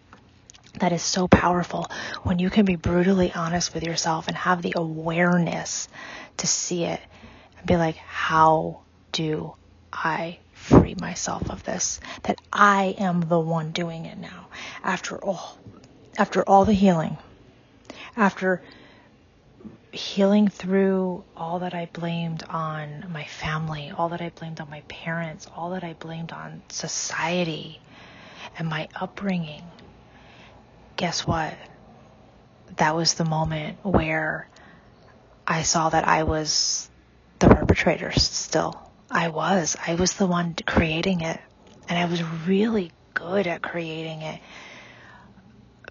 that 0.80 0.94
is 0.94 1.02
so 1.02 1.28
powerful 1.28 1.90
when 2.24 2.40
you 2.40 2.50
can 2.50 2.66
be 2.66 2.76
brutally 2.76 3.32
honest 3.34 3.74
with 3.74 3.84
yourself 3.84 4.28
and 4.28 4.38
have 4.38 4.62
the 4.62 4.74
awareness 4.76 5.90
to 6.38 6.48
see 6.48 6.86
it 6.86 7.02
and 7.58 7.68
be 7.68 7.76
like, 7.76 7.98
how 7.98 8.82
do 9.12 9.54
I 9.92 10.40
free 10.54 10.96
myself 11.00 11.50
of 11.50 11.64
this? 11.64 12.00
That 12.24 12.40
I 12.54 12.96
am 12.98 13.22
the 13.22 13.40
one 13.40 13.72
doing 13.72 14.06
it 14.06 14.18
now. 14.18 14.48
After 14.84 15.18
all, 15.18 15.58
after 16.18 16.42
all 16.44 16.64
the 16.64 16.74
healing, 16.74 17.18
after 18.16 18.62
healing 19.92 20.48
through 20.48 21.24
all 21.36 21.60
that 21.60 21.74
I 21.74 21.90
blamed 21.92 22.44
on 22.44 23.08
my 23.12 23.26
family, 23.26 23.92
all 23.96 24.10
that 24.10 24.22
I 24.22 24.30
blamed 24.30 24.62
on 24.62 24.70
my 24.70 24.82
parents, 24.82 25.48
all 25.56 25.72
that 25.72 25.84
I 25.84 25.94
blamed 25.94 26.32
on 26.32 26.62
society 26.70 27.82
and 28.58 28.68
my 28.70 28.88
upbringing. 28.96 29.64
Guess 30.96 31.28
what? 31.28 31.54
That 32.78 32.96
was 32.96 33.16
the 33.16 33.26
moment 33.26 33.80
where 33.84 34.48
I 35.46 35.64
saw 35.64 35.90
that 35.90 36.08
I 36.08 36.24
was 36.24 36.90
the 37.40 37.50
perpetrator 37.50 38.12
still. 38.12 38.90
I 39.10 39.28
was. 39.28 39.76
I 39.86 39.96
was 39.96 40.14
the 40.14 40.28
one 40.28 40.56
creating 40.66 41.22
it. 41.22 41.40
And 41.90 42.00
I 42.00 42.06
was 42.06 42.24
really 42.24 42.92
good 43.14 43.46
at 43.48 43.62
creating 43.62 44.22
it. 44.22 44.40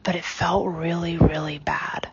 But 0.02 0.14
it 0.14 0.24
felt 0.24 0.66
really, 0.68 1.18
really 1.18 1.58
bad 1.58 2.09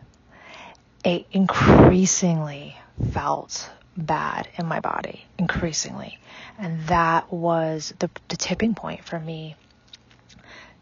it 1.08 1.26
increasingly 1.32 2.76
felt 3.12 3.70
bad 3.96 4.50
in 4.58 4.66
my 4.66 4.82
body, 4.82 5.26
increasingly. 5.38 6.20
And 6.60 6.86
that 6.88 7.32
was 7.32 7.94
the, 8.00 8.10
the 8.28 8.36
tipping 8.36 8.76
point 8.76 9.06
for 9.06 9.18
me 9.18 9.56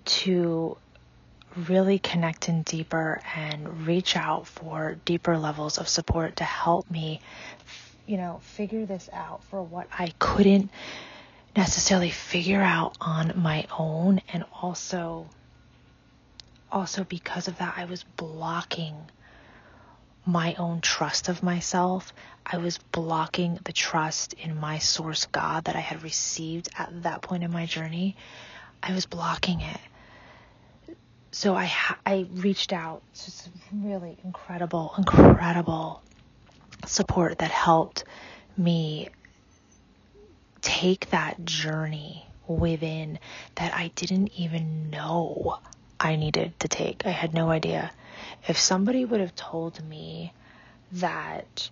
to 0.06 0.78
really 1.56 2.00
connect 2.00 2.50
in 2.50 2.64
deeper 2.64 3.22
and 3.36 3.86
reach 3.86 4.18
out 4.18 4.48
for 4.48 4.98
deeper 5.06 5.38
levels 5.38 5.78
of 5.78 5.88
support 5.88 6.38
to 6.38 6.44
help 6.44 6.90
me, 6.90 7.22
you 8.08 8.18
know, 8.18 8.40
figure 8.42 8.88
this 8.88 9.08
out 9.14 9.44
for 9.44 9.62
what 9.62 9.88
I 9.98 10.12
couldn't 10.18 10.72
necessarily 11.56 12.10
figure 12.10 12.62
out 12.62 12.98
on 13.00 13.34
my 13.36 13.68
own 13.78 14.22
and 14.34 14.44
also 14.60 15.30
also 16.72 17.04
because 17.04 17.48
of 17.48 17.60
that 17.60 17.76
I 17.78 17.86
was 17.86 18.04
blocking 18.18 18.96
my 20.26 20.56
own 20.56 20.82
trust 20.82 21.30
of 21.30 21.44
myself. 21.44 22.14
I 22.46 22.58
was 22.58 22.78
blocking 22.78 23.60
the 23.64 23.74
trust 23.74 24.34
in 24.34 24.60
my 24.60 24.80
source 24.80 25.26
God 25.26 25.66
that 25.66 25.76
I 25.76 25.80
had 25.80 26.04
received 26.04 26.70
at 26.78 27.04
that 27.04 27.22
point 27.22 27.44
in 27.44 27.52
my 27.52 27.66
journey. 27.66 28.16
I 28.82 28.94
was 28.94 29.06
blocking 29.06 29.62
it. 29.62 29.80
So 31.32 31.56
I 31.56 31.72
I 32.06 32.28
reached 32.32 32.72
out 32.72 33.02
to 33.14 33.32
some 33.32 33.54
really 33.74 34.18
incredible, 34.24 34.94
incredible 34.98 36.02
support 36.86 37.40
that 37.40 37.52
helped 37.52 38.06
me 38.58 39.10
take 40.62 41.10
that 41.10 41.44
journey 41.46 42.26
within 42.48 43.20
that 43.56 43.74
I 43.74 43.92
didn't 43.96 44.32
even 44.38 44.90
know 44.90 45.60
I 46.00 46.16
needed 46.16 46.60
to 46.62 46.68
take. 46.68 47.06
I 47.06 47.10
had 47.10 47.34
no 47.34 47.50
idea. 47.50 47.92
If 48.48 48.58
somebody 48.58 49.06
would 49.06 49.20
have 49.20 49.36
told 49.36 49.84
me 49.84 50.34
that 50.92 51.70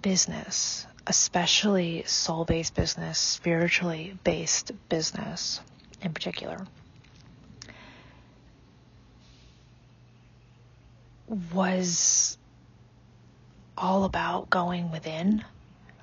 business, 0.00 0.86
especially 1.06 2.04
soul 2.06 2.44
based 2.44 2.74
business, 2.74 3.18
spiritually 3.18 4.16
based 4.22 4.70
business 4.88 5.60
in 6.00 6.12
particular, 6.12 6.66
was 11.52 12.38
all 13.76 14.04
about 14.04 14.48
going 14.48 14.90
within 14.90 15.44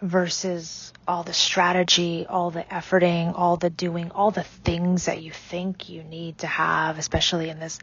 versus 0.01 0.91
all 1.07 1.23
the 1.23 1.33
strategy, 1.33 2.25
all 2.27 2.51
the 2.51 2.63
efforting, 2.63 3.33
all 3.35 3.57
the 3.57 3.69
doing, 3.69 4.11
all 4.11 4.31
the 4.31 4.43
things 4.43 5.05
that 5.05 5.21
you 5.21 5.31
think 5.31 5.89
you 5.89 6.03
need 6.03 6.39
to 6.39 6.47
have, 6.47 6.97
especially 6.97 7.49
in 7.49 7.59
this 7.59 7.79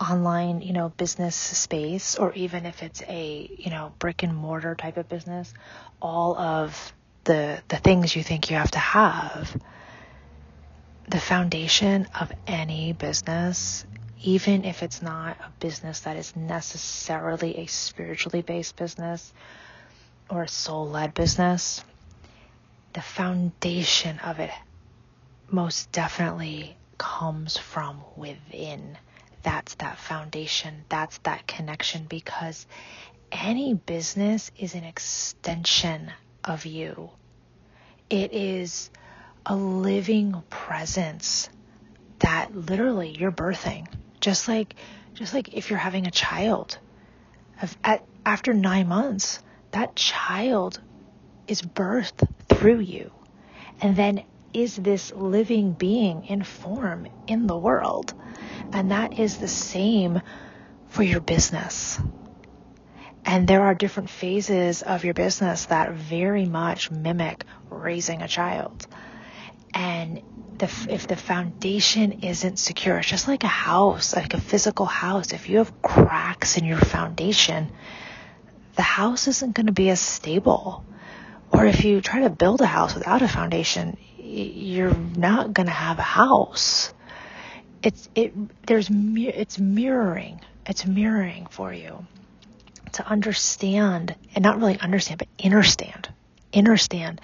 online, 0.00 0.62
you 0.62 0.72
know, 0.72 0.88
business 0.88 1.36
space, 1.36 2.16
or 2.16 2.32
even 2.32 2.64
if 2.64 2.82
it's 2.82 3.02
a, 3.02 3.50
you 3.58 3.70
know, 3.70 3.92
brick 3.98 4.22
and 4.22 4.34
mortar 4.34 4.74
type 4.74 4.96
of 4.96 5.08
business, 5.08 5.52
all 6.00 6.36
of 6.38 6.92
the, 7.24 7.62
the 7.68 7.76
things 7.76 8.16
you 8.16 8.22
think 8.22 8.50
you 8.50 8.56
have 8.56 8.70
to 8.70 8.78
have. 8.78 9.54
The 11.08 11.20
foundation 11.20 12.06
of 12.18 12.32
any 12.46 12.92
business, 12.92 13.84
even 14.22 14.64
if 14.64 14.82
it's 14.82 15.02
not 15.02 15.36
a 15.40 15.50
business 15.58 16.00
that 16.00 16.16
is 16.16 16.36
necessarily 16.36 17.58
a 17.58 17.66
spiritually 17.66 18.42
based 18.42 18.76
business, 18.76 19.32
or 20.30 20.44
a 20.44 20.48
soul 20.48 20.88
led 20.88 21.12
business, 21.14 21.84
the 22.92 23.02
foundation 23.02 24.18
of 24.20 24.38
it 24.38 24.50
most 25.50 25.90
definitely 25.92 26.76
comes 26.98 27.56
from 27.56 28.02
within. 28.16 28.96
That's 29.42 29.74
that 29.76 29.98
foundation, 29.98 30.84
that's 30.88 31.18
that 31.18 31.46
connection 31.46 32.06
because 32.08 32.66
any 33.32 33.74
business 33.74 34.50
is 34.58 34.74
an 34.74 34.84
extension 34.84 36.12
of 36.44 36.66
you. 36.66 37.10
It 38.08 38.32
is 38.32 38.90
a 39.46 39.56
living 39.56 40.42
presence 40.50 41.48
that 42.18 42.54
literally 42.54 43.16
you're 43.18 43.32
birthing. 43.32 43.86
Just 44.20 44.48
like 44.48 44.74
just 45.14 45.34
like 45.34 45.54
if 45.54 45.70
you're 45.70 45.78
having 45.78 46.06
a 46.06 46.10
child. 46.10 46.78
At, 47.84 48.04
after 48.24 48.54
9 48.54 48.88
months, 48.88 49.38
that 49.72 49.96
child 49.96 50.80
is 51.46 51.62
birthed 51.62 52.28
through 52.48 52.80
you 52.80 53.12
and 53.80 53.96
then 53.96 54.24
is 54.52 54.76
this 54.76 55.12
living 55.12 55.72
being 55.72 56.24
in 56.24 56.42
form 56.42 57.06
in 57.26 57.46
the 57.46 57.56
world. 57.56 58.14
And 58.72 58.90
that 58.90 59.18
is 59.18 59.38
the 59.38 59.48
same 59.48 60.20
for 60.88 61.02
your 61.02 61.20
business. 61.20 62.00
And 63.24 63.46
there 63.46 63.62
are 63.62 63.74
different 63.74 64.10
phases 64.10 64.82
of 64.82 65.04
your 65.04 65.14
business 65.14 65.66
that 65.66 65.92
very 65.92 66.46
much 66.46 66.90
mimic 66.90 67.44
raising 67.68 68.22
a 68.22 68.28
child. 68.28 68.86
And 69.72 70.22
the, 70.58 70.70
if 70.90 71.06
the 71.06 71.16
foundation 71.16 72.24
isn't 72.24 72.58
secure, 72.58 72.98
it's 72.98 73.08
just 73.08 73.28
like 73.28 73.44
a 73.44 73.48
house, 73.48 74.16
like 74.16 74.34
a 74.34 74.40
physical 74.40 74.86
house. 74.86 75.32
If 75.32 75.48
you 75.48 75.58
have 75.58 75.80
cracks 75.82 76.56
in 76.56 76.64
your 76.64 76.78
foundation, 76.78 77.70
the 78.76 78.82
house 78.82 79.28
isn't 79.28 79.54
going 79.54 79.66
to 79.66 79.72
be 79.72 79.90
as 79.90 80.00
stable. 80.00 80.84
Or 81.52 81.66
if 81.66 81.84
you 81.84 82.00
try 82.00 82.20
to 82.20 82.30
build 82.30 82.60
a 82.60 82.66
house 82.66 82.94
without 82.94 83.22
a 83.22 83.28
foundation, 83.28 83.96
you're 84.18 84.94
not 84.94 85.52
going 85.52 85.66
to 85.66 85.72
have 85.72 85.98
a 85.98 86.02
house. 86.02 86.92
It's 87.82 88.08
it 88.14 88.32
there's 88.66 88.88
it's 88.90 89.58
mirroring. 89.58 90.40
It's 90.66 90.86
mirroring 90.86 91.46
for 91.50 91.72
you 91.72 92.06
to 92.92 93.06
understand 93.06 94.14
and 94.34 94.42
not 94.42 94.58
really 94.58 94.78
understand 94.78 95.18
but 95.18 95.28
understand. 95.44 96.08
Understand 96.54 97.20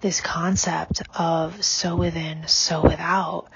this 0.00 0.20
concept 0.20 1.02
of 1.14 1.64
so 1.64 1.96
within, 1.96 2.46
so 2.46 2.82
without 2.82 3.48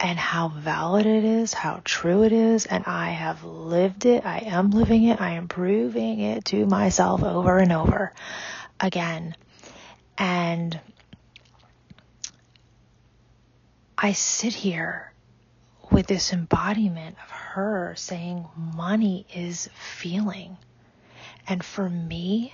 and 0.00 0.18
how 0.18 0.48
valid 0.48 1.06
it 1.06 1.24
is, 1.24 1.54
how 1.54 1.80
true 1.84 2.24
it 2.24 2.32
is, 2.32 2.66
and 2.66 2.84
I 2.86 3.10
have 3.10 3.44
lived 3.44 4.06
it, 4.06 4.26
I 4.26 4.40
am 4.40 4.70
living 4.70 5.04
it, 5.04 5.20
I 5.20 5.32
am 5.32 5.48
proving 5.48 6.20
it 6.20 6.44
to 6.46 6.66
myself 6.66 7.22
over 7.22 7.58
and 7.58 7.72
over 7.72 8.12
again. 8.80 9.36
And 10.18 10.78
I 13.96 14.12
sit 14.12 14.52
here 14.52 15.12
with 15.90 16.06
this 16.06 16.32
embodiment 16.32 17.16
of 17.24 17.30
her 17.30 17.94
saying, 17.96 18.46
money 18.56 19.26
is 19.34 19.68
feeling. 19.74 20.56
And 21.46 21.64
for 21.64 21.88
me, 21.88 22.52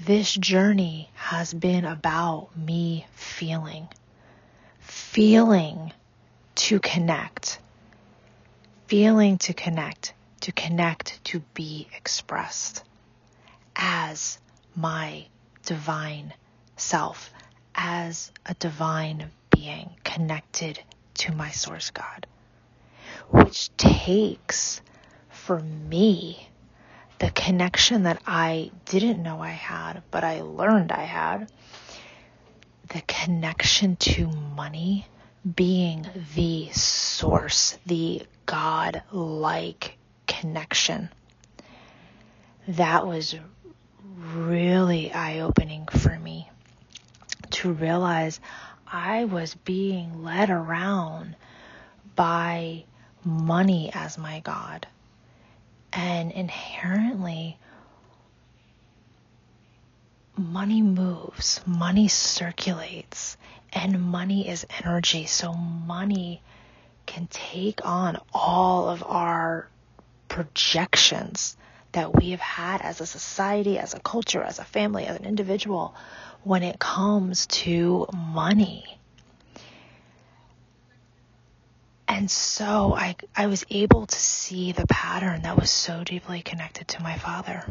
this 0.00 0.32
journey 0.34 1.10
has 1.14 1.52
been 1.52 1.84
about 1.84 2.56
me 2.56 3.06
feeling 3.12 3.88
feeling 5.12 5.92
to 6.54 6.80
connect, 6.80 7.58
feeling 8.86 9.36
to 9.36 9.52
connect, 9.52 10.14
to 10.40 10.50
connect, 10.52 11.22
to 11.22 11.40
be 11.52 11.86
expressed 11.94 12.82
as 13.76 14.38
my 14.74 15.22
divine 15.66 16.32
self, 16.78 17.30
as 17.74 18.32
a 18.46 18.54
divine 18.54 19.30
being 19.54 19.90
connected 20.02 20.80
to 21.12 21.30
my 21.34 21.50
source 21.50 21.90
God, 21.90 22.26
which 23.28 23.68
takes 23.76 24.80
for 25.28 25.60
me 25.60 26.48
the 27.18 27.30
connection 27.32 28.04
that 28.04 28.22
I 28.26 28.70
didn't 28.86 29.22
know 29.22 29.42
I 29.42 29.50
had, 29.50 30.04
but 30.10 30.24
I 30.24 30.40
learned 30.40 30.90
I 30.90 31.02
had 31.02 31.50
the 32.92 33.02
connection 33.02 33.96
to 33.96 34.26
money 34.26 35.06
being 35.56 36.06
the 36.34 36.68
source, 36.72 37.78
the 37.86 38.22
God 38.46 39.02
like 39.10 39.96
connection. 40.26 41.08
That 42.68 43.06
was 43.06 43.34
really 44.34 45.12
eye 45.12 45.40
opening 45.40 45.86
for 45.86 46.18
me 46.18 46.50
to 47.50 47.72
realize 47.72 48.40
I 48.86 49.24
was 49.24 49.54
being 49.54 50.22
led 50.22 50.50
around 50.50 51.34
by 52.14 52.84
money 53.24 53.90
as 53.94 54.18
my 54.18 54.40
God. 54.40 54.86
And 55.92 56.30
inherently, 56.30 57.58
money 60.36 60.82
moves, 60.82 61.60
money 61.66 62.08
circulates, 62.08 63.36
and 63.72 64.00
money 64.00 64.48
is 64.48 64.66
energy. 64.84 65.26
So 65.26 65.52
money 65.52 66.42
can 67.06 67.26
take 67.30 67.84
on 67.84 68.18
all 68.32 68.88
of 68.88 69.02
our 69.04 69.68
projections 70.28 71.56
that 71.92 72.14
we 72.14 72.30
have 72.30 72.40
had 72.40 72.80
as 72.80 73.00
a 73.00 73.06
society, 73.06 73.78
as 73.78 73.94
a 73.94 74.00
culture, 74.00 74.42
as 74.42 74.58
a 74.58 74.64
family, 74.64 75.04
as 75.04 75.16
an 75.16 75.26
individual 75.26 75.94
when 76.42 76.62
it 76.62 76.78
comes 76.78 77.46
to 77.46 78.06
money. 78.14 78.98
And 82.08 82.30
so 82.30 82.94
I, 82.94 83.16
I 83.34 83.46
was 83.46 83.64
able 83.70 84.06
to 84.06 84.18
see 84.18 84.72
the 84.72 84.86
pattern 84.86 85.42
that 85.42 85.58
was 85.58 85.70
so 85.70 86.04
deeply 86.04 86.42
connected 86.42 86.88
to 86.88 87.02
my 87.02 87.16
father 87.16 87.64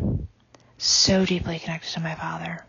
so 0.82 1.26
deeply 1.26 1.60
connected 1.60 1.92
to 1.92 2.00
my 2.00 2.16
father. 2.16 2.66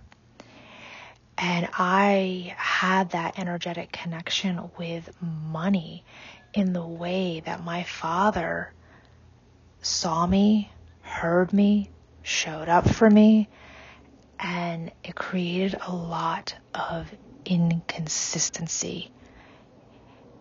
And 1.39 1.67
I 1.73 2.55
had 2.59 3.11
that 3.11 3.39
energetic 3.39 3.91
connection 3.91 4.71
with 4.79 5.11
money 5.21 6.05
in 6.53 6.75
the 6.75 6.87
way 6.87 7.41
that 7.47 7.65
my 7.65 7.85
father 7.85 8.73
saw 9.81 10.27
me, 10.27 10.71
heard 11.01 11.53
me, 11.55 11.89
showed 12.23 12.69
up 12.69 12.89
for 12.89 13.09
me, 13.09 13.49
and 14.39 14.93
it 15.03 15.15
created 15.15 15.81
a 15.87 15.95
lot 15.95 16.55
of 16.75 17.11
inconsistency 17.47 19.11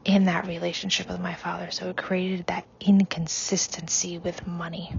in 0.04 0.26
that 0.26 0.46
relationship 0.46 1.08
with 1.08 1.22
my 1.22 1.36
father. 1.36 1.72
So 1.72 1.90
it 1.90 1.98
created 1.98 2.48
that 2.48 2.66
inconsistency 2.82 4.18
with 4.18 4.46
money 4.46 4.94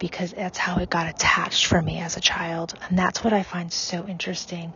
because 0.00 0.32
that's 0.32 0.58
how 0.58 0.78
it 0.78 0.90
got 0.90 1.08
attached 1.08 1.66
for 1.66 1.80
me 1.80 2.00
as 2.00 2.16
a 2.16 2.20
child. 2.20 2.74
And 2.88 2.98
that's 2.98 3.22
what 3.22 3.32
I 3.32 3.44
find 3.44 3.72
so 3.72 4.08
interesting 4.08 4.72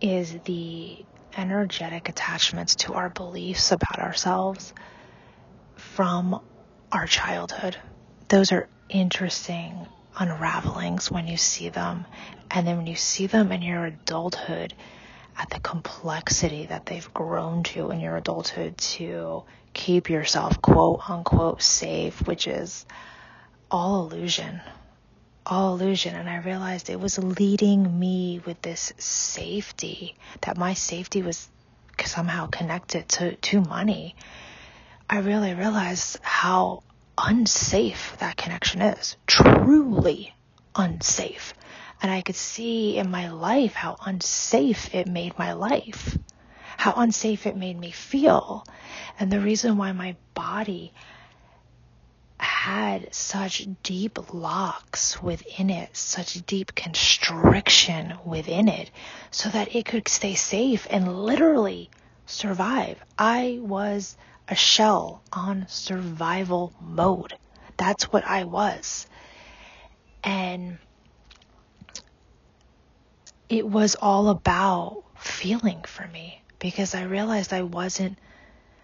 is 0.00 0.36
the 0.44 1.04
energetic 1.36 2.08
attachments 2.08 2.76
to 2.76 2.94
our 2.94 3.08
beliefs 3.08 3.72
about 3.72 3.98
ourselves 3.98 4.72
from 5.76 6.40
our 6.92 7.06
childhood. 7.06 7.76
Those 8.28 8.52
are 8.52 8.68
interesting 8.88 9.86
unravelings 10.14 11.10
when 11.10 11.26
you 11.26 11.36
see 11.36 11.70
them. 11.70 12.04
And 12.50 12.66
then 12.66 12.76
when 12.76 12.86
you 12.86 12.96
see 12.96 13.26
them 13.26 13.50
in 13.50 13.62
your 13.62 13.86
adulthood, 13.86 14.74
at 15.38 15.48
the 15.48 15.60
complexity 15.60 16.66
that 16.66 16.84
they've 16.84 17.14
grown 17.14 17.62
to 17.62 17.90
in 17.90 18.00
your 18.00 18.16
adulthood 18.16 18.76
to 18.76 19.42
keep 19.72 20.10
yourself 20.10 20.60
quote 20.60 21.00
unquote 21.08 21.62
safe, 21.62 22.26
which 22.26 22.46
is 22.46 22.84
all 23.70 24.10
illusion. 24.10 24.60
All 25.46 25.74
illusion. 25.74 26.14
And 26.14 26.28
I 26.28 26.38
realized 26.38 26.90
it 26.90 27.00
was 27.00 27.18
leading 27.18 27.98
me 27.98 28.40
with 28.44 28.60
this 28.62 28.92
safety, 28.98 30.16
that 30.42 30.56
my 30.56 30.74
safety 30.74 31.22
was 31.22 31.48
somehow 32.04 32.46
connected 32.46 33.08
to, 33.08 33.36
to 33.36 33.60
money. 33.60 34.16
I 35.08 35.18
really 35.18 35.54
realized 35.54 36.18
how 36.22 36.82
unsafe 37.18 38.16
that 38.18 38.36
connection 38.36 38.80
is. 38.82 39.16
Truly 39.26 40.34
unsafe. 40.74 41.54
And 42.02 42.10
I 42.10 42.22
could 42.22 42.36
see 42.36 42.96
in 42.96 43.10
my 43.10 43.30
life 43.30 43.74
how 43.74 43.96
unsafe 44.06 44.94
it 44.94 45.06
made 45.06 45.38
my 45.38 45.52
life, 45.52 46.16
how 46.78 46.94
unsafe 46.96 47.46
it 47.46 47.56
made 47.56 47.78
me 47.78 47.90
feel. 47.90 48.64
And 49.18 49.30
the 49.30 49.40
reason 49.40 49.76
why 49.76 49.92
my 49.92 50.16
body 50.32 50.94
had 52.60 53.14
such 53.14 53.66
deep 53.82 54.34
locks 54.34 55.22
within 55.22 55.70
it, 55.70 55.96
such 55.96 56.44
deep 56.44 56.74
constriction 56.74 58.12
within 58.22 58.68
it, 58.68 58.90
so 59.30 59.48
that 59.48 59.74
it 59.74 59.86
could 59.86 60.06
stay 60.06 60.34
safe 60.34 60.86
and 60.90 61.24
literally 61.24 61.88
survive. 62.26 63.02
I 63.18 63.60
was 63.62 64.14
a 64.46 64.54
shell 64.54 65.22
on 65.32 65.68
survival 65.68 66.74
mode. 66.82 67.32
That's 67.78 68.12
what 68.12 68.26
I 68.26 68.44
was. 68.44 69.06
And 70.22 70.76
it 73.48 73.66
was 73.66 73.96
all 74.02 74.28
about 74.28 75.02
feeling 75.16 75.80
for 75.84 76.06
me 76.08 76.42
because 76.58 76.94
I 76.94 77.04
realized 77.04 77.54
I 77.54 77.62
wasn't, 77.62 78.18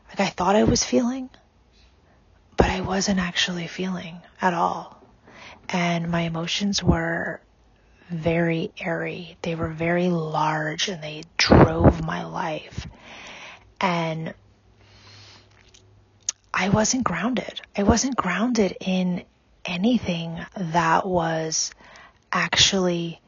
like, 0.08 0.20
I 0.20 0.30
thought 0.30 0.56
I 0.56 0.64
was 0.64 0.82
feeling, 0.82 1.28
but 2.56 2.66
I 2.70 2.80
wasn't 2.80 3.20
actually 3.20 3.66
feeling 3.66 4.20
at 4.40 4.54
all. 4.54 5.02
And 5.68 6.10
my 6.10 6.22
emotions 6.22 6.82
were 6.82 7.40
very 8.08 8.72
airy. 8.78 9.36
They 9.42 9.54
were 9.54 9.68
very 9.68 10.08
large 10.08 10.88
and 10.88 11.02
they 11.02 11.24
drove 11.36 12.04
my 12.04 12.24
life. 12.24 12.86
And 13.80 14.32
I 16.54 16.68
wasn't 16.70 17.04
grounded. 17.04 17.60
I 17.76 17.82
wasn't 17.82 18.16
grounded 18.16 18.76
in 18.80 19.24
anything 19.64 20.38
that 20.56 21.06
was 21.06 21.72
actually 22.32 23.20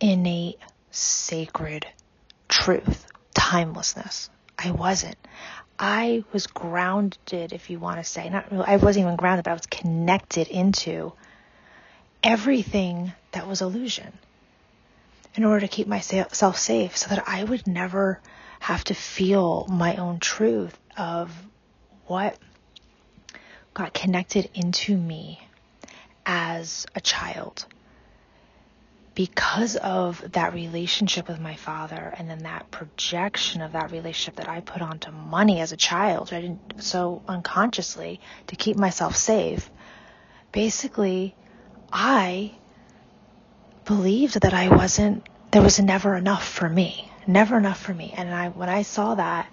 innate, 0.00 0.58
sacred 0.90 1.86
truth, 2.48 3.06
timelessness. 3.34 4.30
I 4.58 4.70
wasn't. 4.72 5.16
I 5.84 6.22
was 6.32 6.46
grounded, 6.46 7.52
if 7.52 7.68
you 7.68 7.80
want 7.80 7.98
to 7.98 8.04
say, 8.04 8.30
not 8.30 8.52
really, 8.52 8.64
I 8.64 8.76
wasn't 8.76 9.04
even 9.04 9.16
grounded, 9.16 9.44
but 9.44 9.50
I 9.50 9.54
was 9.54 9.66
connected 9.66 10.46
into 10.46 11.12
everything 12.22 13.12
that 13.32 13.48
was 13.48 13.62
illusion 13.62 14.12
in 15.34 15.44
order 15.44 15.62
to 15.62 15.68
keep 15.68 15.88
myself 15.88 16.56
safe 16.56 16.96
so 16.96 17.08
that 17.08 17.24
I 17.26 17.42
would 17.42 17.66
never 17.66 18.20
have 18.60 18.84
to 18.84 18.94
feel 18.94 19.66
my 19.68 19.96
own 19.96 20.20
truth 20.20 20.78
of 20.96 21.36
what 22.06 22.38
got 23.74 23.92
connected 23.92 24.50
into 24.54 24.96
me 24.96 25.40
as 26.24 26.86
a 26.94 27.00
child 27.00 27.66
because 29.14 29.76
of 29.76 30.32
that 30.32 30.54
relationship 30.54 31.28
with 31.28 31.38
my 31.38 31.54
father 31.54 32.14
and 32.16 32.30
then 32.30 32.40
that 32.40 32.70
projection 32.70 33.60
of 33.60 33.72
that 33.72 33.92
relationship 33.92 34.36
that 34.36 34.48
I 34.48 34.60
put 34.60 34.80
onto 34.80 35.10
money 35.10 35.60
as 35.60 35.72
a 35.72 35.76
child, 35.76 36.32
I 36.32 36.40
didn't 36.40 36.82
so 36.82 37.22
unconsciously 37.28 38.20
to 38.46 38.56
keep 38.56 38.76
myself 38.76 39.16
safe. 39.16 39.70
Basically, 40.50 41.34
I 41.92 42.52
believed 43.84 44.40
that 44.40 44.54
I 44.54 44.68
wasn't 44.68 45.28
there 45.50 45.62
was 45.62 45.78
never 45.78 46.16
enough 46.16 46.48
for 46.48 46.66
me. 46.66 47.10
Never 47.26 47.58
enough 47.58 47.78
for 47.78 47.92
me. 47.92 48.14
And 48.16 48.32
I 48.34 48.48
when 48.48 48.70
I 48.70 48.82
saw 48.82 49.14
that, 49.14 49.46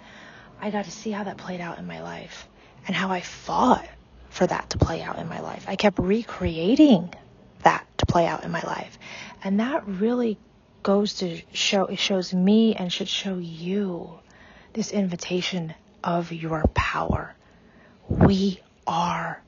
I 0.60 0.70
got 0.70 0.86
to 0.86 0.90
see 0.90 1.10
how 1.10 1.24
that 1.24 1.36
played 1.36 1.60
out 1.60 1.78
in 1.78 1.86
my 1.86 2.02
life 2.02 2.48
and 2.86 2.96
how 2.96 3.10
I 3.10 3.20
fought 3.20 3.86
for 4.30 4.46
that 4.46 4.70
to 4.70 4.78
play 4.78 5.02
out 5.02 5.18
in 5.18 5.28
my 5.28 5.40
life. 5.40 5.66
I 5.68 5.76
kept 5.76 5.98
recreating 5.98 7.12
to 8.00 8.06
play 8.06 8.26
out 8.26 8.44
in 8.44 8.50
my 8.50 8.62
life. 8.62 8.98
And 9.42 9.60
that 9.60 9.86
really 9.86 10.38
goes 10.82 11.14
to 11.14 11.40
show, 11.52 11.86
it 11.86 11.98
shows 11.98 12.34
me 12.34 12.74
and 12.74 12.92
should 12.92 13.08
show 13.08 13.36
you 13.38 14.18
this 14.72 14.92
invitation 14.92 15.74
of 16.02 16.32
your 16.32 16.64
power. 16.74 17.34
We 18.08 18.60
are 18.86 19.42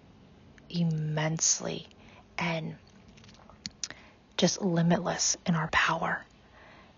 immensely 0.68 1.88
and 2.38 2.76
just 4.36 4.60
limitless 4.60 5.36
in 5.46 5.54
our 5.54 5.68
power, 5.68 6.24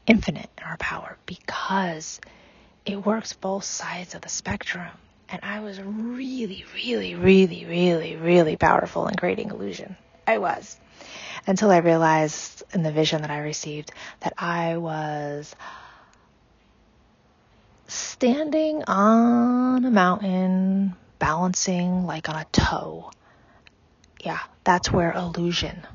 infinite 0.07 0.51
in 0.59 0.65
our 0.65 0.77
power, 0.79 1.17
because 1.27 2.21
it 2.87 3.05
works 3.05 3.33
both 3.33 3.65
sides 3.65 4.15
of 4.15 4.23
the 4.23 4.29
spectrum. 4.29 4.91
And 5.29 5.41
I 5.43 5.61
was 5.61 5.81
really, 5.81 6.65
really, 6.75 7.15
really, 7.15 7.65
really, 7.65 8.17
really 8.17 8.57
powerful 8.57 9.09
in 9.09 9.17
creating 9.17 9.51
illusion. 9.51 9.97
I 10.27 10.39
was. 10.39 10.79
Until 11.47 11.71
I 11.71 11.79
realized 11.79 12.63
in 12.73 12.83
the 12.83 12.93
vision 12.93 13.23
that 13.23 13.31
I 13.31 13.41
received 13.41 13.93
that 14.21 14.33
I 14.39 14.79
was 14.79 15.55
standing 17.87 18.83
on 18.87 19.85
a 19.85 19.91
mountain, 19.91 20.97
balancing 21.19 22.07
like 22.07 22.29
on 22.29 22.37
a 22.37 22.47
toe. 22.51 23.11
Yeah, 24.21 24.41
that's 24.65 24.91
where 24.91 25.13
illusion 25.13 25.87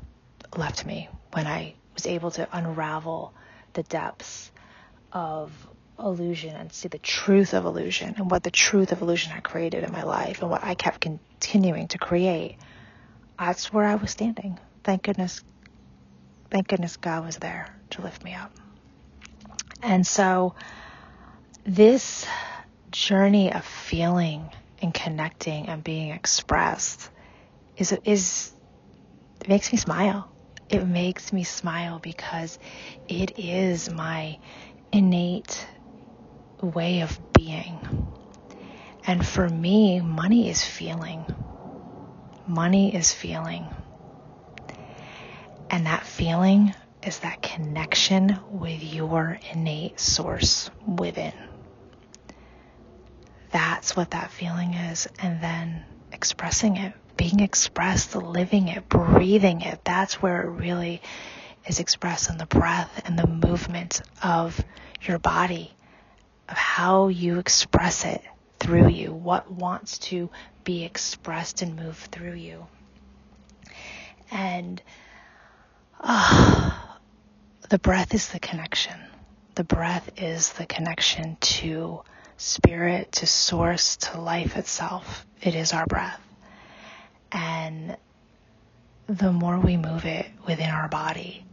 left 0.56 0.86
me 0.86 1.10
when 1.34 1.48
I 1.48 1.74
was 1.94 2.06
able 2.06 2.32
to 2.32 2.48
unravel 2.52 3.34
the 3.74 3.84
depths 3.84 4.52
of 5.12 5.52
illusion 5.98 6.56
and 6.56 6.72
see 6.72 6.88
the 6.88 7.00
truth 7.00 7.54
of 7.54 7.66
illusion 7.66 8.16
and 8.18 8.32
what 8.32 8.44
the 8.44 8.52
truth 8.52 8.92
of 8.92 9.02
illusion 9.02 9.32
had 9.32 9.44
created 9.44 9.84
in 9.84 9.92
my 9.92 10.04
life 10.04 10.42
and 10.42 10.50
what 10.50 10.64
I 10.64 10.76
kept 10.76 11.02
continuing 11.02 11.88
to 11.90 11.98
create, 11.98 12.58
that's 13.38 13.74
where 13.74 13.86
I 13.86 13.96
was 13.96 14.12
standing. 14.12 14.60
Thank 14.84 15.04
goodness, 15.04 15.44
thank 16.50 16.68
goodness 16.68 16.98
God 16.98 17.26
was 17.26 17.38
there 17.38 17.68
to 17.92 18.02
lift 18.02 18.24
me 18.24 18.34
up. 18.34 18.52
And 19.82 20.06
so 20.06 20.56
this 21.66 22.26
journey 22.92 23.54
of 23.54 23.64
feeling 23.66 24.50
and 24.82 24.94
connecting 24.94 25.68
and 25.68 25.84
being 25.84 26.12
expressed 26.12 27.10
is, 27.78 27.98
is, 28.04 28.52
it 29.42 29.48
makes 29.48 29.72
me 29.72 29.78
smile. 29.78 30.30
It 30.70 30.86
makes 30.86 31.34
me 31.34 31.44
smile 31.44 32.00
because 32.00 32.60
it 33.08 33.40
is 33.40 33.90
my 33.90 34.38
innate 34.92 35.68
way 36.62 37.02
of 37.02 37.20
being. 37.34 37.80
And 39.06 39.26
for 39.26 39.48
me, 39.48 40.02
money 40.02 40.50
is 40.50 40.64
feeling. 40.64 41.26
Money 42.46 42.94
is 42.96 43.14
feeling. 43.14 43.68
And 45.70 45.86
that 45.86 46.04
feeling 46.06 46.74
is 47.04 47.20
that 47.20 47.42
connection 47.42 48.40
with 48.52 48.84
your 48.84 49.40
innate 49.52 50.00
source 50.00 50.70
within. 50.86 51.34
That's 53.52 53.96
what 53.96 54.12
that 54.12 54.32
feeling 54.32 54.74
is. 54.74 55.08
And 55.20 55.42
then 55.42 55.86
expressing 56.12 56.78
it, 56.78 56.94
being 57.18 57.40
expressed, 57.40 58.16
living 58.16 58.68
it, 58.68 58.90
breathing 58.90 59.62
it. 59.62 59.80
That's 59.84 60.22
where 60.22 60.42
it 60.42 60.50
really 60.50 61.02
is 61.66 61.80
expressed 61.80 62.30
in 62.30 62.38
the 62.38 62.46
breath 62.46 63.02
and 63.06 63.18
the 63.18 63.28
movement 63.28 64.02
of 64.24 64.60
your 65.02 65.20
body 65.20 65.74
of 66.48 66.58
how 66.58 67.08
you 67.10 67.38
express 67.38 68.06
it 68.06 68.22
through 68.60 68.90
you, 68.90 69.14
what 69.14 69.52
wants 69.52 70.00
to 70.00 70.30
be 70.64 70.84
expressed 70.84 71.62
and 71.62 71.76
move 71.76 71.98
through 72.12 72.34
you. 72.34 72.66
And 74.32 74.82
uh, 76.00 76.72
the 77.70 77.80
breath 77.80 78.14
is 78.14 78.30
the 78.30 78.40
connection. 78.40 79.00
The 79.56 79.64
breath 79.64 80.10
is 80.18 80.54
the 80.54 80.66
connection 80.66 81.38
to 81.40 82.02
spirit, 82.38 83.12
to 83.14 83.28
source, 83.28 83.98
to 83.98 84.22
life 84.22 84.56
itself. 84.58 85.26
It 85.42 85.56
is 85.56 85.74
our 85.74 85.86
breath. 85.86 86.22
And 87.32 87.98
the 89.08 89.32
more 89.32 89.60
we 89.60 89.76
move 89.78 90.06
it 90.06 90.28
within 90.48 90.70
our 90.70 90.88
body, 90.88 91.44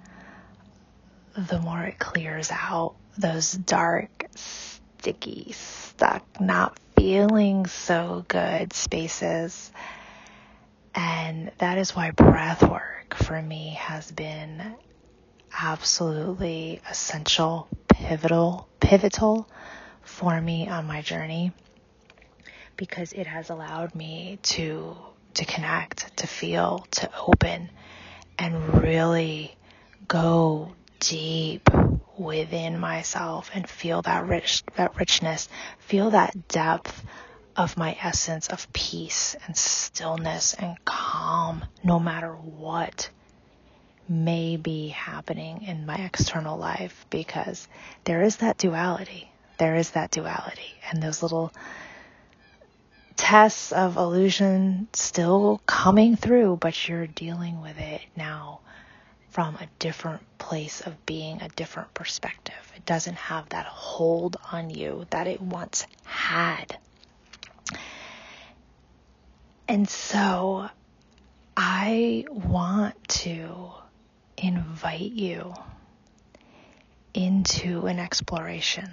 the 1.37 1.59
more 1.59 1.83
it 1.83 1.99
clears 1.99 2.51
out 2.51 2.95
those 3.19 3.53
dark, 3.53 4.27
sticky, 4.37 5.53
stuck, 5.53 6.25
not 6.41 6.79
feeling 6.97 7.67
so 7.67 8.25
good 8.29 8.73
spaces. 8.73 9.71
And 10.95 11.51
that 11.59 11.79
is 11.79 11.95
why 11.95 12.13
breath 12.13 12.63
work 12.63 12.96
for 13.15 13.41
me 13.41 13.71
has 13.79 14.11
been 14.11 14.77
absolutely 15.59 16.81
essential, 16.91 17.69
pivotal, 17.89 18.69
pivotal 18.81 19.49
for 20.03 20.41
me 20.41 20.69
on 20.69 20.87
my 20.87 21.03
journey 21.03 21.53
because 22.77 23.13
it 23.13 23.27
has 23.27 23.51
allowed 23.51 23.95
me 23.95 24.39
to 24.43 24.97
to 25.35 25.45
connect, 25.45 26.17
to 26.17 26.27
feel, 26.27 26.87
to 26.91 27.11
open 27.19 27.71
and 28.39 28.83
really 28.83 29.55
go 30.09 30.73
deep 31.01 31.69
within 32.17 32.79
myself 32.79 33.51
and 33.53 33.69
feel 33.69 34.03
that 34.03 34.27
rich 34.27 34.63
that 34.77 34.97
richness, 34.97 35.49
feel 35.79 36.11
that 36.11 36.49
depth 36.49 37.05
of 37.57 37.77
my 37.77 37.97
essence 38.03 38.49
of 38.49 38.71
peace 38.73 39.35
and 39.47 39.57
stillness 39.57 40.55
and 40.55 40.77
calm 40.85 41.65
no 41.83 41.99
matter 41.99 42.33
what 42.33 43.09
may 44.09 44.57
be 44.57 44.89
happening 44.89 45.63
in 45.63 45.87
my 45.87 45.97
external 45.97 46.57
life 46.59 47.07
because 47.11 47.67
there 48.05 48.23
is 48.23 48.37
that 48.37 48.59
duality. 48.59 49.31
There 49.59 49.75
is 49.75 49.91
that 49.93 50.11
duality. 50.11 50.75
And 50.91 51.03
those 51.03 51.23
little 51.23 51.53
tests 53.17 53.73
of 53.73 53.97
illusion 53.97 54.89
still 54.93 55.61
coming 55.67 56.17
through, 56.17 56.59
but 56.61 56.89
you're 56.89 57.07
dealing 57.07 57.63
with 57.63 57.79
it 57.79 58.03
now 58.17 58.61
from 59.31 59.57
a 59.57 59.69
different 59.79 60.23
place 60.39 60.83
of 60.83 61.07
being, 61.07 61.43
a 61.43 61.49
different 61.51 61.93
perspective. 61.95 62.73
It 62.77 62.87
doesn't 62.87 63.17
have 63.17 63.49
that 63.51 63.67
hold 63.67 64.37
on 64.53 64.71
you 64.71 65.07
that 65.11 65.27
it 65.27 65.41
once 65.41 65.87
had. 66.05 66.79
And 69.69 69.89
so 69.89 70.69
I 71.57 72.25
want 72.31 73.09
to 73.09 73.71
invite 74.39 75.01
you 75.01 75.55
into 77.15 77.87
an 77.87 77.99
exploration 77.99 78.93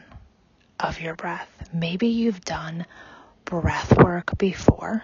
of 0.79 0.99
your 0.99 1.15
breath. 1.15 1.69
Maybe 1.73 2.07
you've 2.07 2.43
done 2.43 2.85
breath 3.45 3.97
work 3.97 4.37
before. 4.37 5.03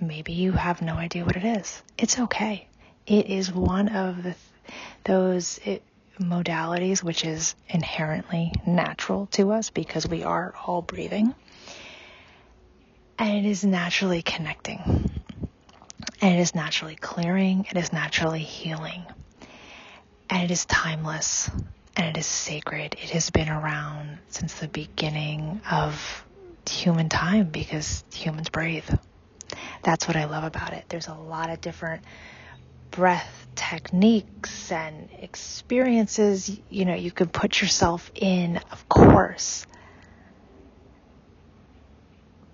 Maybe 0.00 0.32
you 0.32 0.52
have 0.52 0.82
no 0.82 0.94
idea 0.94 1.24
what 1.24 1.36
it 1.36 1.44
is. 1.44 1.82
It's 1.96 2.18
okay. 2.18 2.68
It 3.06 3.26
is 3.26 3.52
one 3.52 3.88
of 3.88 4.22
the, 4.22 4.34
those 5.04 5.60
it, 5.64 5.82
modalities 6.18 7.02
which 7.02 7.24
is 7.24 7.54
inherently 7.68 8.52
natural 8.66 9.26
to 9.32 9.52
us 9.52 9.70
because 9.70 10.06
we 10.06 10.22
are 10.22 10.54
all 10.66 10.82
breathing. 10.82 11.34
And 13.18 13.44
it 13.44 13.48
is 13.48 13.64
naturally 13.64 14.22
connecting. 14.22 15.10
And 16.20 16.34
it 16.34 16.40
is 16.40 16.54
naturally 16.54 16.96
clearing. 16.96 17.66
It 17.70 17.76
is 17.76 17.92
naturally 17.92 18.42
healing. 18.42 19.04
And 20.30 20.42
it 20.42 20.50
is 20.50 20.64
timeless 20.64 21.50
and 21.96 22.06
it 22.06 22.18
is 22.18 22.26
sacred. 22.26 22.94
It 22.94 23.10
has 23.10 23.30
been 23.30 23.48
around 23.48 24.18
since 24.28 24.54
the 24.54 24.68
beginning 24.68 25.60
of 25.70 26.24
human 26.68 27.08
time 27.08 27.48
because 27.50 28.04
humans 28.12 28.48
breathe. 28.48 28.88
That's 29.82 30.08
what 30.08 30.16
I 30.16 30.24
love 30.24 30.44
about 30.44 30.72
it. 30.72 30.84
There's 30.88 31.08
a 31.08 31.14
lot 31.14 31.50
of 31.50 31.60
different 31.60 32.02
breath 32.90 33.46
techniques 33.54 34.72
and 34.72 35.08
experiences, 35.18 36.58
you 36.70 36.84
know, 36.84 36.94
you 36.94 37.10
could 37.10 37.32
put 37.32 37.60
yourself 37.60 38.10
in, 38.14 38.58
of 38.70 38.88
course. 38.88 39.66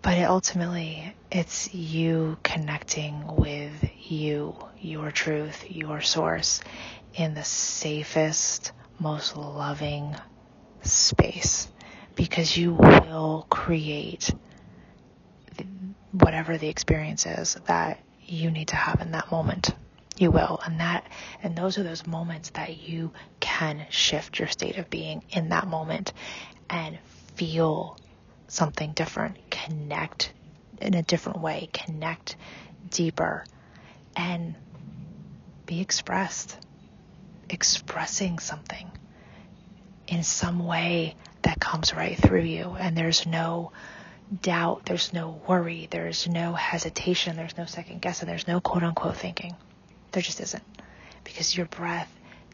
But 0.02 0.18
ultimately, 0.20 1.14
it's 1.30 1.74
you 1.74 2.38
connecting 2.42 3.36
with 3.36 3.90
you, 3.98 4.56
your 4.80 5.10
truth, 5.10 5.70
your 5.70 6.00
source 6.00 6.60
in 7.14 7.34
the 7.34 7.44
safest, 7.44 8.72
most 8.98 9.36
loving 9.36 10.16
space 10.82 11.68
because 12.14 12.56
you 12.56 12.74
will 12.74 13.46
create 13.50 14.32
whatever 16.12 16.58
the 16.58 16.68
experience 16.68 17.26
is 17.26 17.54
that 17.66 18.00
you 18.24 18.50
need 18.50 18.68
to 18.68 18.76
have 18.76 19.00
in 19.00 19.12
that 19.12 19.30
moment. 19.30 19.70
You 20.18 20.30
will. 20.30 20.60
And 20.64 20.80
that, 20.80 21.04
and 21.42 21.56
those 21.56 21.78
are 21.78 21.82
those 21.82 22.06
moments 22.06 22.50
that 22.50 22.78
you 22.78 23.12
can 23.38 23.86
shift 23.90 24.38
your 24.38 24.48
state 24.48 24.76
of 24.76 24.90
being 24.90 25.24
in 25.30 25.48
that 25.50 25.66
moment 25.66 26.12
and 26.68 26.98
feel 27.36 27.96
something 28.50 28.92
different, 28.92 29.36
connect 29.50 30.32
in 30.80 30.94
a 30.94 31.02
different 31.02 31.40
way, 31.40 31.68
connect 31.72 32.36
deeper 32.90 33.44
and 34.16 34.54
be 35.66 35.80
expressed 35.80 36.56
expressing 37.50 38.38
something 38.38 38.90
in 40.06 40.22
some 40.22 40.64
way 40.64 41.16
that 41.42 41.60
comes 41.60 41.94
right 41.94 42.16
through 42.16 42.42
you. 42.42 42.76
And 42.78 42.96
there's 42.96 43.26
no 43.26 43.72
doubt, 44.42 44.86
there's 44.86 45.12
no 45.12 45.40
worry, 45.46 45.88
there's 45.90 46.28
no 46.28 46.52
hesitation, 46.52 47.36
there's 47.36 47.58
no 47.58 47.66
second 47.66 48.00
guessing, 48.00 48.28
there's 48.28 48.48
no 48.48 48.60
quote 48.60 48.82
unquote 48.82 49.16
thinking. 49.16 49.56
There 50.12 50.22
just 50.22 50.40
isn't. 50.40 50.64
Because 51.24 51.56
your 51.56 51.66
breath 51.66 52.10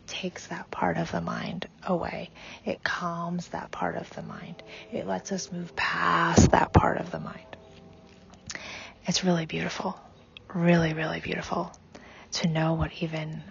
takes 0.07 0.47
that 0.49 0.71
part 0.71 0.97
of 0.97 1.11
the 1.11 1.21
mind 1.21 1.67
away. 1.87 2.31
It 2.65 2.83
calms 2.83 3.49
that 3.49 3.71
part 3.71 3.97
of 3.97 4.09
the 4.11 4.23
mind. 4.23 4.63
It 4.93 5.07
lets 5.07 5.33
us 5.33 5.53
move 5.53 5.75
past 5.77 6.51
that 6.53 6.73
part 6.73 6.99
of 6.99 7.11
the 7.11 7.21
mind. 7.21 7.57
It's 9.07 9.25
really 9.25 9.47
beautiful. 9.47 9.99
Really, 10.55 10.95
really 10.95 11.21
beautiful 11.21 11.73
to 12.33 12.49
know 12.49 12.75
what 12.75 12.93
even 13.01 13.43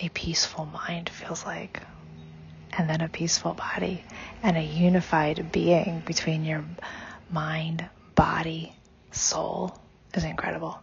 a 0.00 0.08
peaceful 0.10 0.66
mind 0.66 1.08
feels 1.08 1.44
like, 1.44 1.80
and 2.72 2.88
then 2.88 3.00
a 3.00 3.08
peaceful 3.08 3.54
body, 3.54 4.04
and 4.42 4.56
a 4.56 4.62
unified 4.62 5.52
being 5.52 6.02
between 6.04 6.44
your 6.44 6.64
mind, 7.30 7.88
body, 8.14 8.74
soul 9.12 9.78
is 10.14 10.24
incredible. 10.24 10.78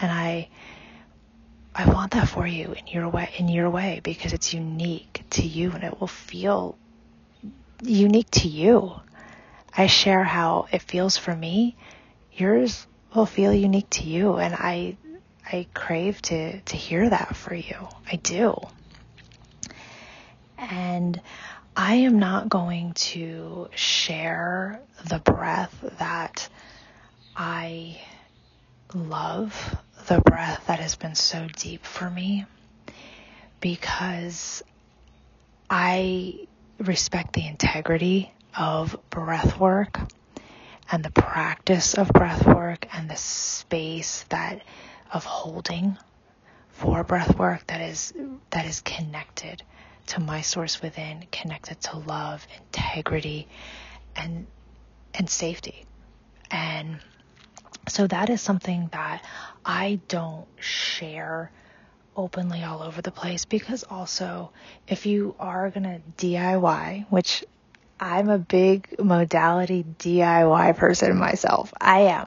And 0.00 0.10
I 0.10 0.48
I 1.74 1.92
want 1.92 2.12
that 2.12 2.28
for 2.28 2.46
you 2.46 2.72
in 2.72 2.86
your 2.86 3.08
way 3.08 3.30
in 3.36 3.48
your 3.48 3.68
way 3.68 4.00
because 4.02 4.32
it's 4.32 4.54
unique 4.54 5.22
to 5.30 5.42
you 5.42 5.72
and 5.72 5.82
it 5.82 6.00
will 6.00 6.06
feel 6.06 6.78
unique 7.82 8.30
to 8.32 8.48
you. 8.48 8.94
I 9.76 9.88
share 9.88 10.22
how 10.22 10.68
it 10.72 10.82
feels 10.82 11.16
for 11.16 11.34
me. 11.34 11.76
Yours 12.32 12.86
will 13.14 13.26
feel 13.26 13.52
unique 13.52 13.90
to 13.90 14.04
you 14.04 14.36
and 14.36 14.54
I 14.54 14.96
I 15.50 15.66
crave 15.74 16.22
to, 16.22 16.60
to 16.60 16.76
hear 16.76 17.10
that 17.10 17.36
for 17.36 17.54
you. 17.54 17.88
I 18.10 18.16
do. 18.16 18.58
And 20.56 21.20
I 21.76 21.96
am 21.96 22.18
not 22.18 22.48
going 22.48 22.94
to 22.94 23.68
share 23.74 24.80
the 25.06 25.18
breath 25.18 25.74
that 25.98 26.48
I 27.36 28.00
love, 28.94 29.76
the 30.06 30.20
breath 30.20 30.66
that 30.66 30.80
has 30.80 30.96
been 30.96 31.14
so 31.14 31.46
deep 31.56 31.84
for 31.84 32.08
me, 32.10 32.46
because 33.60 34.62
I 35.70 36.46
respect 36.78 37.32
the 37.32 37.46
integrity 37.46 38.32
of 38.56 38.96
breath 39.10 39.58
work 39.58 39.98
and 40.90 41.04
the 41.04 41.10
practice 41.10 41.94
of 41.94 42.08
breath 42.08 42.46
work 42.46 42.86
and 42.94 43.08
the 43.08 43.16
space 43.16 44.24
that 44.28 44.62
of 45.12 45.24
holding 45.24 45.96
for 46.70 47.04
breath 47.04 47.38
work 47.38 47.66
that 47.68 47.80
is 47.80 48.12
that 48.50 48.66
is 48.66 48.80
connected 48.80 49.62
to 50.06 50.20
my 50.20 50.42
source 50.42 50.82
within, 50.82 51.24
connected 51.32 51.80
to 51.80 51.98
love, 51.98 52.46
integrity, 52.58 53.48
and 54.14 54.46
and 55.14 55.30
safety. 55.30 55.84
And 56.50 56.98
so 57.88 58.06
that 58.06 58.30
is 58.30 58.40
something 58.40 58.88
that 58.92 59.24
I 59.64 60.00
don't 60.08 60.46
share 60.60 61.50
openly 62.16 62.62
all 62.62 62.82
over 62.82 63.02
the 63.02 63.10
place 63.10 63.44
because 63.44 63.84
also 63.84 64.50
if 64.86 65.06
you 65.06 65.34
are 65.38 65.70
going 65.70 65.84
to 65.84 66.00
DIY, 66.18 67.06
which 67.10 67.44
I'm 67.98 68.28
a 68.28 68.38
big 68.38 68.96
modality 68.98 69.84
DIY 69.98 70.76
person 70.76 71.16
myself. 71.16 71.72
I 71.80 72.00
am. 72.00 72.26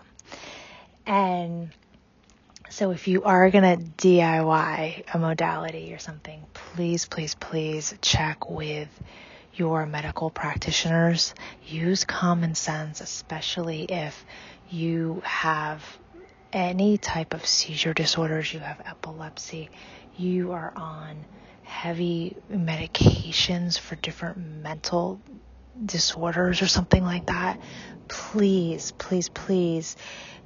And 1.06 1.70
so 2.70 2.92
if 2.92 3.08
you 3.08 3.24
are 3.24 3.50
going 3.50 3.64
to 3.64 4.08
DIY 4.08 5.04
a 5.14 5.18
modality 5.18 5.94
or 5.94 6.00
something, 6.00 6.44
please, 6.54 7.06
please, 7.06 7.36
please 7.36 7.96
check 8.02 8.50
with 8.50 8.90
your 9.56 9.86
medical 9.86 10.30
practitioners. 10.30 11.34
Use 11.66 12.06
common 12.06 12.56
sense, 12.56 13.02
especially 13.02 13.84
if 13.84 14.26
you 14.70 15.22
have 15.26 15.84
any 16.54 16.98
type 16.98 17.34
of 17.34 17.46
seizure 17.46 17.94
disorders, 17.94 18.54
you 18.54 18.60
have 18.60 18.82
epilepsy, 18.86 19.70
you 20.18 20.52
are 20.52 20.74
on 20.76 21.26
heavy 21.64 22.36
medications 22.52 23.78
for 23.78 23.96
different 23.96 24.38
mental 24.38 25.20
disorders 25.86 26.62
or 26.62 26.68
something 26.68 27.04
like 27.04 27.26
that. 27.28 27.60
Please, 28.08 28.94
please, 28.98 29.30
please 29.30 29.96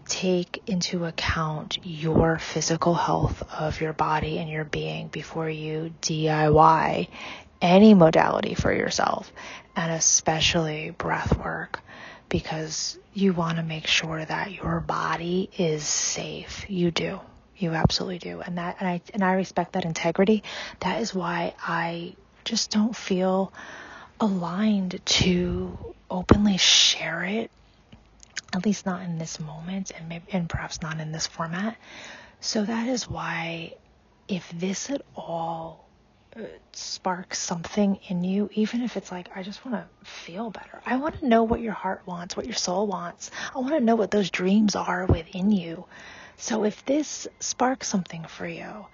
take 0.08 0.62
into 0.68 1.06
account 1.06 1.78
your 1.84 2.40
physical 2.40 2.94
health 2.94 3.44
of 3.54 3.80
your 3.80 3.94
body 3.94 4.40
and 4.40 4.50
your 4.50 4.66
being 4.66 5.08
before 5.08 5.50
you 5.50 5.94
DIY 6.02 7.08
any 7.62 7.94
modality 7.94 8.56
for 8.56 8.74
yourself, 8.74 9.32
and 9.76 9.92
especially 9.92 10.90
breath 10.90 11.38
work, 11.38 11.80
because 12.32 12.98
you 13.14 13.34
want 13.34 13.58
to 13.58 13.64
make 13.64 13.86
sure 13.86 14.24
that 14.24 14.52
your 14.54 14.80
body 14.80 15.50
is 15.58 15.84
safe. 15.84 16.66
You 16.70 16.90
do. 16.90 17.20
You 17.58 17.74
absolutely 17.74 18.18
do. 18.18 18.42
And 18.42 18.58
that 18.58 18.78
and 18.80 18.90
I 18.90 19.02
and 19.14 19.24
I 19.24 19.34
respect 19.34 19.74
that 19.74 19.86
integrity. 19.86 20.42
That 20.80 21.02
is 21.02 21.14
why 21.14 21.54
I 21.62 22.16
just 22.44 22.72
don't 22.72 22.96
feel 22.96 23.54
aligned 24.20 25.00
to 25.06 25.78
openly 26.10 26.58
share 26.58 27.24
it 27.24 27.52
at 28.54 28.66
least 28.66 28.86
not 28.86 29.02
in 29.04 29.18
this 29.18 29.40
moment 29.40 29.92
and 29.98 30.10
maybe, 30.10 30.26
and 30.32 30.50
perhaps 30.50 30.82
not 30.82 31.00
in 31.00 31.12
this 31.12 31.28
format. 31.28 31.78
So 32.40 32.66
that 32.66 32.88
is 32.88 33.10
why 33.10 33.76
if 34.28 34.52
this 34.52 34.90
at 34.90 35.02
all 35.16 35.88
sparks 36.74 37.40
something 37.40 38.00
in 38.08 38.24
you, 38.24 38.50
even 38.54 38.82
if 38.82 38.96
it's 38.96 39.12
like, 39.12 39.30
I 39.36 39.44
just 39.44 39.66
want 39.66 39.78
to 39.78 40.10
feel 40.10 40.50
better. 40.50 40.82
I 40.86 40.98
want 40.98 41.20
to 41.20 41.28
know 41.28 41.44
what 41.44 41.62
your 41.62 41.74
heart 41.74 42.04
wants, 42.06 42.38
what 42.38 42.46
your 42.46 42.56
soul 42.56 42.88
wants. 42.88 43.32
I 43.54 43.60
want 43.60 43.74
to 43.74 43.80
know 43.82 43.96
what 43.96 44.12
those 44.12 44.30
dreams 44.30 44.76
are 44.76 45.06
within 45.06 45.52
you. 45.52 45.86
So 46.38 46.64
if 46.64 46.86
this 46.86 47.28
sparks 47.40 47.88
something 47.88 48.24
for 48.26 48.48
you, 48.48 48.86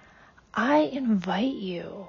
I 0.52 0.78
invite 0.78 1.54
you 1.54 2.08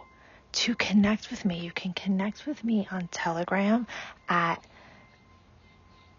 to 0.52 0.76
connect 0.76 1.30
with 1.30 1.46
me. 1.46 1.60
You 1.60 1.72
can 1.72 1.94
connect 1.94 2.48
with 2.48 2.64
me 2.64 2.88
on 2.92 3.08
Telegram 3.08 3.86
at 4.28 4.66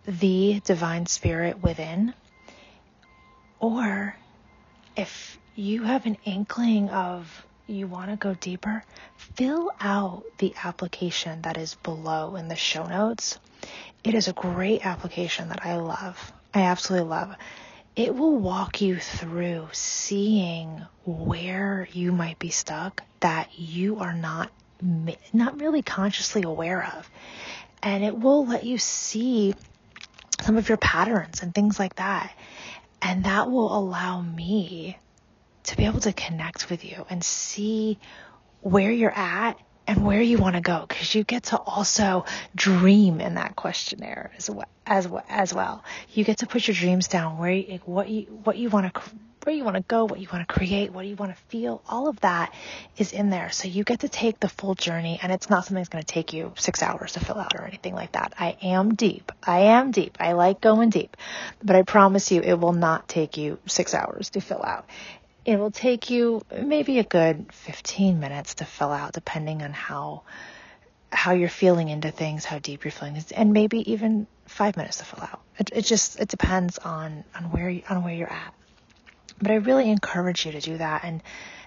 the 0.06 0.60
divine 0.64 1.06
spirit 1.06 1.62
within. 1.62 2.14
Or 3.58 4.16
if 4.96 5.38
you 5.54 5.82
have 5.82 6.06
an 6.06 6.16
inkling 6.24 6.88
of 6.90 7.46
you 7.70 7.86
want 7.86 8.10
to 8.10 8.16
go 8.16 8.34
deeper, 8.34 8.84
fill 9.16 9.70
out 9.80 10.24
the 10.38 10.54
application 10.62 11.42
that 11.42 11.56
is 11.56 11.74
below 11.76 12.36
in 12.36 12.48
the 12.48 12.56
show 12.56 12.86
notes. 12.86 13.38
It 14.04 14.14
is 14.14 14.28
a 14.28 14.32
great 14.32 14.84
application 14.84 15.48
that 15.48 15.64
I 15.64 15.76
love. 15.76 16.32
I 16.54 16.62
absolutely 16.62 17.08
love. 17.08 17.34
It 17.96 18.14
will 18.14 18.36
walk 18.36 18.80
you 18.80 18.98
through 18.98 19.68
seeing 19.72 20.82
where 21.04 21.88
you 21.92 22.12
might 22.12 22.38
be 22.38 22.50
stuck 22.50 23.02
that 23.20 23.58
you 23.58 23.98
are 23.98 24.14
not 24.14 24.50
not 25.32 25.60
really 25.60 25.82
consciously 25.82 26.42
aware 26.42 26.90
of. 26.96 27.10
And 27.82 28.02
it 28.02 28.18
will 28.18 28.46
let 28.46 28.64
you 28.64 28.78
see 28.78 29.54
some 30.40 30.56
of 30.56 30.68
your 30.68 30.78
patterns 30.78 31.42
and 31.42 31.54
things 31.54 31.78
like 31.78 31.96
that. 31.96 32.34
And 33.02 33.24
that 33.24 33.50
will 33.50 33.76
allow 33.76 34.22
me 34.22 34.98
to 35.70 35.76
be 35.76 35.86
able 35.86 36.00
to 36.00 36.12
connect 36.12 36.68
with 36.68 36.84
you 36.84 37.06
and 37.08 37.24
see 37.24 37.98
where 38.60 38.90
you're 38.90 39.16
at 39.16 39.58
and 39.86 40.04
where 40.04 40.20
you 40.20 40.38
want 40.38 40.54
to 40.54 40.60
go 40.60 40.84
because 40.86 41.14
you 41.14 41.24
get 41.24 41.44
to 41.44 41.58
also 41.58 42.24
dream 42.54 43.20
in 43.20 43.34
that 43.34 43.56
questionnaire 43.56 44.30
as 44.36 44.50
well 44.50 44.68
as 44.86 45.08
as 45.28 45.54
well. 45.54 45.84
You 46.12 46.24
get 46.24 46.38
to 46.38 46.46
put 46.46 46.68
your 46.68 46.74
dreams 46.74 47.08
down 47.08 47.38
where 47.38 47.52
you, 47.52 47.80
what 47.84 48.08
you 48.08 48.22
what 48.44 48.56
you 48.56 48.68
want 48.68 48.92
to 48.92 49.00
where 49.44 49.54
you 49.54 49.64
want 49.64 49.76
to 49.76 49.82
go, 49.82 50.04
what 50.04 50.20
you 50.20 50.28
want 50.32 50.46
to 50.46 50.54
create, 50.54 50.92
what 50.92 51.06
you 51.06 51.16
want 51.16 51.34
to 51.34 51.42
feel. 51.44 51.82
All 51.88 52.08
of 52.08 52.20
that 52.20 52.52
is 52.98 53.12
in 53.12 53.30
there. 53.30 53.50
So 53.50 53.68
you 53.68 53.84
get 53.84 54.00
to 54.00 54.08
take 54.08 54.38
the 54.38 54.48
full 54.48 54.74
journey 54.74 55.18
and 55.22 55.32
it's 55.32 55.48
not 55.48 55.64
something 55.64 55.76
that's 55.76 55.88
going 55.88 56.04
to 56.04 56.12
take 56.12 56.32
you 56.32 56.52
6 56.56 56.82
hours 56.82 57.12
to 57.12 57.20
fill 57.20 57.38
out 57.38 57.54
or 57.54 57.64
anything 57.64 57.94
like 57.94 58.12
that. 58.12 58.34
I 58.38 58.56
am 58.62 58.94
deep. 58.94 59.32
I 59.42 59.60
am 59.60 59.92
deep. 59.92 60.18
I 60.20 60.32
like 60.32 60.60
going 60.60 60.90
deep. 60.90 61.16
But 61.62 61.76
I 61.76 61.82
promise 61.82 62.30
you 62.30 62.42
it 62.42 62.54
will 62.54 62.74
not 62.74 63.08
take 63.08 63.38
you 63.38 63.58
6 63.66 63.94
hours 63.94 64.30
to 64.30 64.40
fill 64.40 64.62
out. 64.62 64.84
It 65.44 65.58
will 65.58 65.70
take 65.70 66.10
you 66.10 66.42
maybe 66.54 66.98
a 66.98 67.04
good 67.04 67.52
15 67.52 68.20
minutes 68.20 68.54
to 68.56 68.64
fill 68.64 68.92
out, 68.92 69.12
depending 69.12 69.62
on 69.62 69.72
how 69.72 70.22
how 71.12 71.32
you're 71.32 71.48
feeling 71.48 71.88
into 71.88 72.10
things, 72.10 72.44
how 72.44 72.60
deep 72.60 72.84
you're 72.84 72.92
feeling, 72.92 73.20
and 73.34 73.52
maybe 73.52 73.90
even 73.92 74.28
five 74.46 74.76
minutes 74.76 74.98
to 74.98 75.04
fill 75.04 75.24
out. 75.24 75.40
It, 75.58 75.70
it 75.72 75.82
just 75.82 76.20
it 76.20 76.28
depends 76.28 76.78
on 76.78 77.24
on 77.34 77.50
where 77.50 77.68
you, 77.68 77.82
on 77.88 78.04
where 78.04 78.14
you're 78.14 78.32
at. 78.32 78.54
But 79.42 79.50
I 79.50 79.56
really 79.56 79.90
encourage 79.90 80.46
you 80.46 80.52
to 80.52 80.60
do 80.60 80.76
that, 80.78 81.04
and 81.04 81.22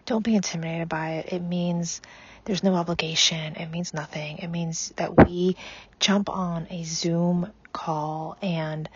don't 0.05 0.23
be 0.23 0.35
intimidated 0.35 0.89
by 0.89 1.15
it. 1.15 1.33
It 1.33 1.41
means 1.41 2.01
there's 2.45 2.63
no 2.63 2.75
obligation. 2.75 3.55
It 3.55 3.71
means 3.71 3.93
nothing. 3.93 4.37
It 4.37 4.49
means 4.49 4.93
that 4.97 5.25
we 5.25 5.55
jump 5.99 6.29
on 6.29 6.67
a 6.69 6.83
Zoom 6.83 7.51
call 7.71 8.37
and 8.41 8.89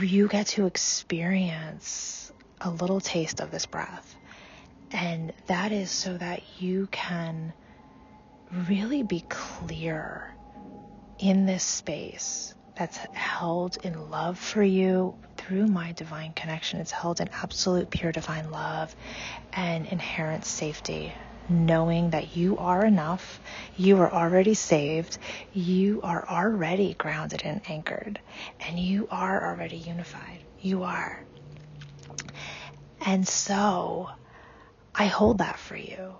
you 0.00 0.28
get 0.28 0.46
to 0.48 0.66
experience 0.66 2.32
a 2.60 2.70
little 2.70 3.00
taste 3.00 3.40
of 3.40 3.50
this 3.50 3.66
breath. 3.66 4.16
And 4.92 5.32
that 5.46 5.72
is 5.72 5.90
so 5.90 6.16
that 6.18 6.42
you 6.58 6.88
can 6.90 7.52
really 8.68 9.02
be 9.02 9.24
clear 9.28 10.34
in 11.18 11.46
this 11.46 11.62
space 11.62 12.54
that's 12.76 12.96
held 13.12 13.78
in 13.84 14.10
love 14.10 14.38
for 14.38 14.62
you 14.62 15.14
through 15.36 15.66
my 15.66 15.92
divine 15.92 16.32
connection. 16.32 16.80
It's 16.80 16.90
held 16.90 17.20
in 17.20 17.28
absolute 17.28 17.90
pure 17.90 18.10
divine 18.10 18.50
love 18.50 18.94
and 19.52 19.86
inherent 19.86 20.44
safety, 20.44 21.12
knowing 21.48 22.10
that 22.10 22.36
you 22.36 22.56
are 22.58 22.84
enough, 22.84 23.40
you 23.76 23.98
are 23.98 24.12
already 24.12 24.54
saved, 24.54 25.18
you 25.52 26.00
are 26.02 26.26
already 26.28 26.94
grounded 26.94 27.42
and 27.44 27.60
anchored, 27.68 28.18
and 28.60 28.78
you 28.78 29.08
are 29.10 29.50
already 29.50 29.76
unified. 29.76 30.40
You 30.60 30.84
are. 30.84 31.24
And 33.00 33.26
so 33.26 34.10
I 34.94 35.06
hold 35.06 35.38
that 35.38 35.58
for 35.58 35.76
you. 35.76 36.14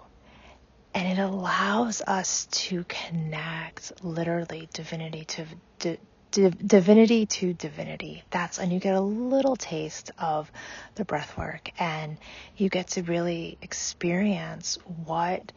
And 0.94 1.18
it 1.18 1.22
allows 1.22 2.02
us 2.02 2.46
to 2.46 2.84
connect 2.88 4.04
literally 4.04 4.68
divinity 4.72 5.24
to 5.24 5.46
di- 5.78 5.98
di- 6.32 6.50
divinity 6.50 7.26
to 7.26 7.52
divinity. 7.52 8.24
That's 8.30 8.58
and 8.58 8.72
you 8.72 8.80
get 8.80 8.94
a 8.94 9.00
little 9.00 9.56
taste 9.56 10.10
of 10.18 10.50
the 10.96 11.04
breath 11.04 11.36
work 11.38 11.70
and 11.78 12.18
you 12.56 12.68
get 12.68 12.88
to 12.88 13.02
really 13.02 13.56
experience 13.62 14.78
what 15.06 15.52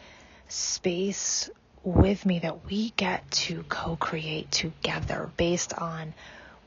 space 0.47 1.49
with 1.83 2.25
me 2.25 2.39
that 2.39 2.65
we 2.69 2.91
get 2.91 3.29
to 3.31 3.63
co-create 3.63 4.51
together 4.51 5.29
based 5.35 5.73
on 5.73 6.13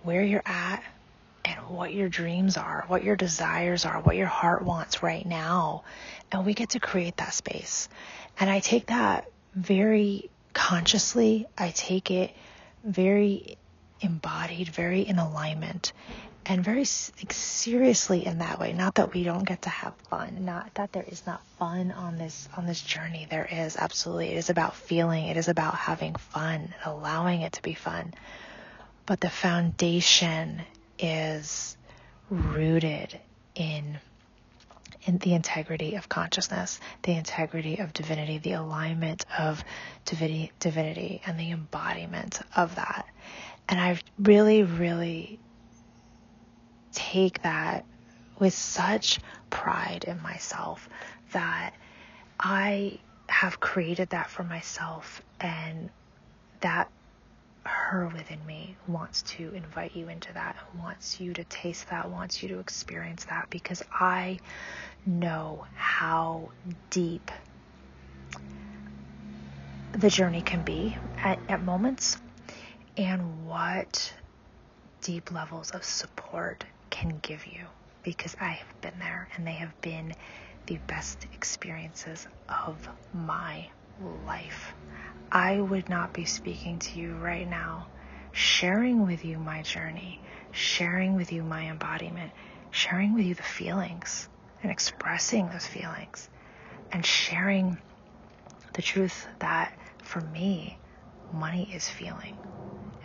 where 0.03 0.23
you're 0.23 0.43
at, 0.45 0.83
and 1.47 1.69
what 1.69 1.95
your 1.95 2.09
dreams 2.09 2.57
are, 2.57 2.85
what 2.89 3.05
your 3.05 3.15
desires 3.15 3.85
are, 3.85 4.01
what 4.01 4.17
your 4.17 4.27
heart 4.27 4.63
wants 4.63 5.03
right 5.03 5.25
now. 5.25 5.85
And 6.33 6.45
we 6.45 6.55
get 6.55 6.71
to 6.71 6.81
create 6.81 7.19
that 7.19 7.33
space. 7.33 7.89
And 8.39 8.51
I 8.51 8.59
take 8.59 8.87
that 8.87 9.31
very 9.55 10.29
consciously. 10.53 11.47
I 11.57 11.71
take 11.71 12.11
it 12.11 12.35
very 12.85 13.59
embodied, 14.01 14.69
very 14.69 15.03
in 15.03 15.19
alignment, 15.19 15.93
and 16.45 16.65
very 16.65 16.85
seriously 16.85 18.27
in 18.27 18.39
that 18.39 18.59
way. 18.59 18.73
Not 18.73 18.97
that 18.97 19.15
we 19.15 19.23
don't 19.23 19.45
get 19.45 19.63
to 19.63 19.69
have 19.69 19.95
fun, 20.11 20.45
not 20.45 20.75
that 20.75 20.93
there 20.93 21.05
is 21.07 21.27
not 21.27 21.45
fun 21.59 21.93
on 21.93 22.19
this 22.19 22.49
on 22.57 22.67
this 22.67 22.81
journey. 22.81 23.27
There 23.31 23.49
is 23.51 23.77
absolutely. 23.77 24.31
It 24.31 24.37
is 24.37 24.51
about 24.51 24.75
feeling. 24.75 25.27
It 25.27 25.37
is 25.37 25.49
about 25.49 25.77
having 25.77 26.17
fun, 26.17 26.75
allowing 26.85 27.43
it 27.43 27.53
to 27.55 27.63
be 27.63 27.75
fun. 27.75 28.15
But 29.07 29.21
the 29.21 29.31
foundation 29.31 30.63
is 30.99 31.77
rooted 32.31 33.21
in 33.55 33.99
in 35.07 35.19
the 35.19 35.35
integrity 35.35 35.95
of 35.95 36.09
consciousness, 36.09 36.81
the 37.05 37.13
integrity 37.13 37.77
of 37.77 37.93
divinity, 37.93 38.39
the 38.39 38.53
alignment 38.53 39.25
of 39.39 39.63
divinity, 40.05 40.51
divinity 40.59 41.23
and 41.25 41.39
the 41.39 41.53
embodiment 41.53 42.41
of 42.57 42.75
that. 42.75 43.07
And 43.69 43.81
I 43.81 44.01
really, 44.19 44.65
really 44.65 45.39
take 46.93 47.43
that 47.43 47.85
with 48.39 48.53
such 48.53 49.21
pride 49.49 50.05
in 50.09 50.21
myself 50.23 50.89
that 51.33 51.73
I 52.41 52.99
have 53.29 53.61
created 53.61 54.11
that 54.11 54.29
for 54.29 54.43
myself 54.43 55.23
and 55.41 55.91
that 56.61 56.91
her 57.67 58.09
within 58.09 58.45
me 58.47 58.77
wants 58.87 59.23
to 59.23 59.53
invite 59.55 59.95
you 59.95 60.09
into 60.09 60.33
that, 60.33 60.57
wants 60.79 61.21
you 61.21 61.33
to 61.35 61.45
taste 61.45 61.89
that, 61.91 62.11
wants 62.11 62.43
you 62.43 62.49
to 62.51 62.59
experience 62.59 63.25
that 63.25 63.49
because 63.51 63.83
I 63.93 64.39
know 65.05 65.67
how 65.75 66.53
deep 66.91 67.31
the 69.93 70.11
journey 70.11 70.43
can 70.43 70.63
be 70.63 70.97
at, 71.23 71.39
at 71.49 71.63
moments 71.63 72.19
and 72.97 73.47
what 73.47 74.13
deep 75.03 75.31
levels 75.33 75.71
of 75.71 75.85
support 75.85 76.65
can 76.91 77.19
give 77.23 77.47
you 77.47 77.67
because 78.03 78.37
I 78.41 78.51
have 78.51 78.81
been 78.81 78.99
there 78.99 79.29
and 79.37 79.47
they 79.47 79.53
have 79.53 79.81
been 79.81 80.15
the 80.67 80.79
best 80.87 81.27
experiences 81.33 82.27
of 82.49 82.89
my 83.13 83.69
life. 84.27 84.75
I 85.31 85.61
would 85.61 85.89
not 85.89 86.13
be 86.13 86.25
speaking 86.25 86.79
to 86.79 86.99
you 86.99 87.17
right 87.17 87.49
now, 87.49 87.89
sharing 88.33 89.07
with 89.07 89.25
you 89.25 89.39
my 89.39 89.63
journey, 89.63 90.21
sharing 90.53 91.15
with 91.17 91.33
you 91.33 91.43
my 91.43 91.69
embodiment, 91.69 92.33
sharing 92.71 93.15
with 93.15 93.25
you 93.25 93.35
the 93.35 93.43
feelings 93.43 94.29
and 94.63 94.71
expressing 94.71 95.49
those 95.49 95.67
feelings, 95.67 96.29
and 96.93 97.05
sharing 97.05 97.79
the 98.75 98.83
truth 98.83 99.27
that 99.41 99.73
for 100.03 100.21
me, 100.21 100.79
money 101.33 101.69
is 101.75 101.89
feeling, 101.89 102.35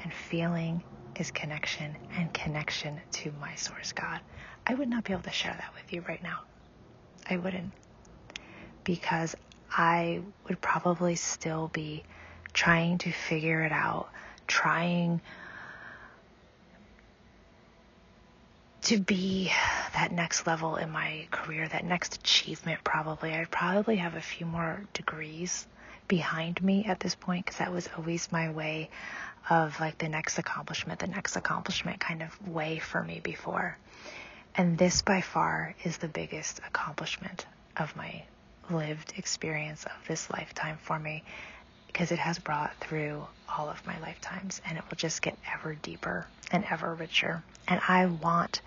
and 0.03 0.13
feeling 0.13 0.83
is 1.15 1.31
connection, 1.31 1.97
and 2.17 2.33
connection 2.33 3.01
to 3.11 3.31
my 3.39 3.55
source 3.55 3.91
God. 3.91 4.19
I 4.65 4.75
would 4.75 4.89
not 4.89 5.03
be 5.03 5.13
able 5.13 5.23
to 5.23 5.31
share 5.31 5.53
that 5.53 5.73
with 5.75 5.91
you 5.91 6.01
right 6.07 6.21
now. 6.21 6.39
I 7.29 7.37
wouldn't. 7.37 7.71
Because 8.83 9.35
I 9.71 10.21
would 10.47 10.59
probably 10.61 11.15
still 11.15 11.69
be 11.69 12.03
trying 12.53 12.97
to 12.99 13.11
figure 13.11 13.61
it 13.61 13.71
out, 13.71 14.09
trying 14.47 15.21
to 18.83 18.97
be 18.97 19.51
that 19.93 20.11
next 20.11 20.47
level 20.47 20.75
in 20.75 20.89
my 20.89 21.27
career, 21.31 21.67
that 21.67 21.85
next 21.85 22.15
achievement, 22.15 22.83
probably. 22.83 23.33
I'd 23.33 23.51
probably 23.51 23.97
have 23.97 24.15
a 24.15 24.21
few 24.21 24.45
more 24.45 24.83
degrees 24.93 25.67
behind 26.07 26.61
me 26.61 26.85
at 26.85 26.99
this 26.99 27.15
point 27.15 27.45
because 27.45 27.59
that 27.59 27.71
was 27.71 27.87
always 27.95 28.31
my 28.31 28.51
way 28.51 28.89
of 29.49 29.79
like 29.79 29.97
the 29.97 30.09
next 30.09 30.37
accomplishment, 30.37 30.99
the 30.99 31.07
next 31.07 31.35
accomplishment 31.35 31.99
kind 31.99 32.21
of 32.21 32.47
way 32.47 32.79
for 32.79 33.01
me 33.03 33.19
before. 33.23 33.77
And 34.55 34.77
this 34.77 35.01
by 35.01 35.21
far 35.21 35.75
is 35.83 35.97
the 35.97 36.07
biggest 36.07 36.59
accomplishment 36.67 37.45
of 37.77 37.95
my 37.95 38.23
lived 38.73 39.13
experience 39.17 39.85
of 39.85 40.07
this 40.07 40.29
lifetime 40.29 40.77
for 40.81 40.97
me 40.97 41.23
because 41.87 42.11
it 42.11 42.19
has 42.19 42.39
brought 42.39 42.73
through 42.79 43.25
all 43.49 43.69
of 43.69 43.85
my 43.85 43.99
lifetimes 43.99 44.61
and 44.65 44.77
it 44.77 44.83
will 44.89 44.97
just 44.97 45.21
get 45.21 45.37
ever 45.53 45.75
deeper 45.75 46.25
and 46.51 46.63
ever 46.69 46.95
richer. 46.95 47.43
And 47.67 47.81
I 47.87 48.05
want 48.05 48.61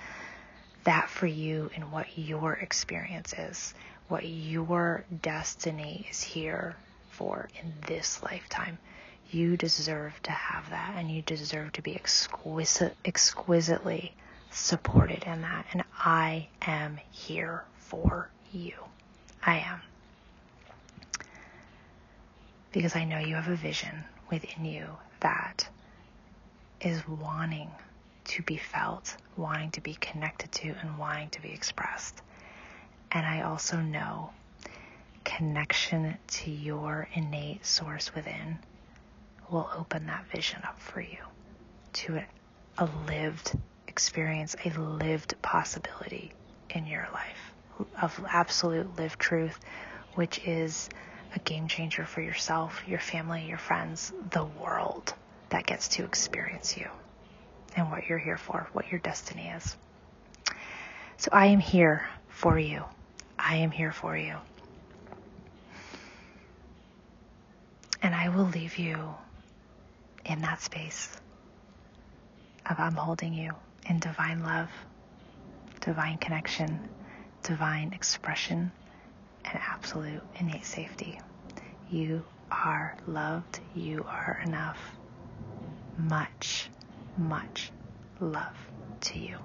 that 0.84 1.08
for 1.08 1.26
you 1.26 1.70
and 1.74 1.90
what 1.90 2.18
your 2.18 2.54
experience 2.54 3.32
is, 3.32 3.74
what 4.08 4.26
your 4.26 5.04
destiny 5.22 6.06
is 6.10 6.22
here 6.22 6.76
for 7.10 7.48
in 7.62 7.72
this 7.86 8.22
lifetime. 8.22 8.78
You 9.30 9.56
deserve 9.56 10.12
to 10.24 10.30
have 10.30 10.68
that 10.70 10.94
and 10.96 11.10
you 11.10 11.22
deserve 11.22 11.72
to 11.72 11.82
be 11.82 11.94
exquisite, 11.94 12.94
exquisitely 13.04 14.14
supported 14.50 15.24
in 15.24 15.42
that. 15.42 15.66
And 15.72 15.82
I 15.98 16.48
am 16.62 16.98
here 17.10 17.64
for 17.78 18.28
you. 18.52 18.74
I 19.44 19.58
am 19.58 19.80
because 22.74 22.96
I 22.96 23.04
know 23.04 23.20
you 23.20 23.36
have 23.36 23.48
a 23.48 23.54
vision 23.54 24.02
within 24.32 24.64
you 24.64 24.88
that 25.20 25.68
is 26.80 27.06
wanting 27.06 27.70
to 28.24 28.42
be 28.42 28.56
felt, 28.56 29.16
wanting 29.36 29.70
to 29.70 29.80
be 29.80 29.94
connected 29.94 30.50
to, 30.50 30.74
and 30.82 30.98
wanting 30.98 31.30
to 31.30 31.40
be 31.40 31.52
expressed. 31.52 32.20
And 33.12 33.24
I 33.24 33.42
also 33.42 33.76
know 33.76 34.32
connection 35.22 36.16
to 36.26 36.50
your 36.50 37.08
innate 37.14 37.64
source 37.64 38.12
within 38.12 38.58
will 39.48 39.70
open 39.76 40.06
that 40.06 40.26
vision 40.32 40.60
up 40.64 40.80
for 40.80 41.00
you 41.00 41.18
to 41.92 42.20
a, 42.78 42.88
lived 43.06 43.56
experience, 43.86 44.56
a 44.64 44.70
lived 44.70 45.40
possibility 45.42 46.32
in 46.70 46.88
your 46.88 47.06
life 47.12 47.88
of 48.02 48.20
absolute 48.28 48.96
lived 48.96 49.20
truth, 49.20 49.60
which 50.14 50.40
is 50.44 50.88
a 51.34 51.38
game 51.40 51.68
changer 51.68 52.04
for 52.04 52.20
yourself, 52.20 52.82
your 52.86 52.98
family, 52.98 53.46
your 53.48 53.58
friends, 53.58 54.12
the 54.30 54.44
world 54.44 55.14
that 55.50 55.66
gets 55.66 55.88
to 55.88 56.04
experience 56.04 56.76
you 56.76 56.88
and 57.76 57.90
what 57.90 58.06
you're 58.08 58.18
here 58.18 58.38
for, 58.38 58.68
what 58.72 58.90
your 58.90 59.00
destiny 59.00 59.48
is. 59.48 59.76
So 61.16 61.28
I 61.32 61.46
am 61.46 61.60
here 61.60 62.06
for 62.28 62.58
you. 62.58 62.84
I 63.38 63.56
am 63.56 63.70
here 63.70 63.92
for 63.92 64.16
you. 64.16 64.36
And 68.02 68.14
I 68.14 68.28
will 68.28 68.44
leave 68.46 68.78
you 68.78 69.14
in 70.24 70.40
that 70.42 70.60
space 70.60 71.08
of 72.68 72.78
I'm 72.78 72.94
holding 72.94 73.34
you 73.34 73.52
in 73.88 73.98
divine 73.98 74.42
love, 74.42 74.70
divine 75.80 76.18
connection, 76.18 76.88
divine 77.42 77.92
expression, 77.92 78.72
and 79.44 79.60
absolute 79.68 80.22
innate 80.38 80.64
safety. 80.64 81.20
You 81.90 82.24
are 82.50 82.96
loved. 83.06 83.60
You 83.74 84.04
are 84.08 84.40
enough. 84.44 84.78
Much, 85.98 86.70
much 87.16 87.70
love 88.20 88.56
to 89.02 89.18
you. 89.18 89.38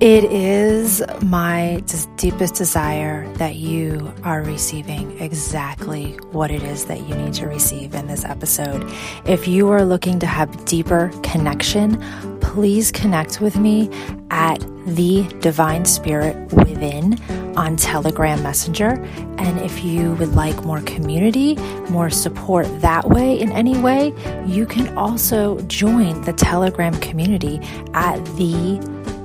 It 0.00 0.24
is 0.24 1.02
my 1.22 1.82
deepest 2.16 2.54
desire 2.54 3.28
that 3.34 3.56
you 3.56 4.12
are 4.22 4.42
receiving 4.42 5.18
exactly 5.18 6.12
what 6.30 6.52
it 6.52 6.62
is 6.62 6.84
that 6.84 7.00
you 7.08 7.16
need 7.16 7.34
to 7.34 7.48
receive 7.48 7.94
in 7.94 8.06
this 8.06 8.24
episode. 8.24 8.88
If 9.24 9.48
you 9.48 9.68
are 9.70 9.84
looking 9.84 10.20
to 10.20 10.26
have 10.26 10.64
deeper 10.66 11.10
connection, 11.24 12.00
please 12.48 12.90
connect 12.90 13.42
with 13.42 13.56
me 13.56 13.90
at 14.30 14.58
the 14.86 15.22
Divine 15.40 15.84
Spirit 15.84 16.34
Within 16.54 17.20
on 17.58 17.76
Telegram 17.76 18.42
Messenger. 18.42 18.92
And 19.36 19.60
if 19.60 19.84
you 19.84 20.14
would 20.14 20.34
like 20.34 20.64
more 20.64 20.80
community, 20.80 21.56
more 21.90 22.08
support 22.08 22.66
that 22.80 23.10
way 23.10 23.38
in 23.38 23.52
any 23.52 23.76
way, 23.76 24.14
you 24.46 24.64
can 24.64 24.96
also 24.96 25.60
join 25.62 26.22
the 26.22 26.32
Telegram 26.32 26.94
community 27.00 27.60
at 27.92 28.24
the 28.36 28.78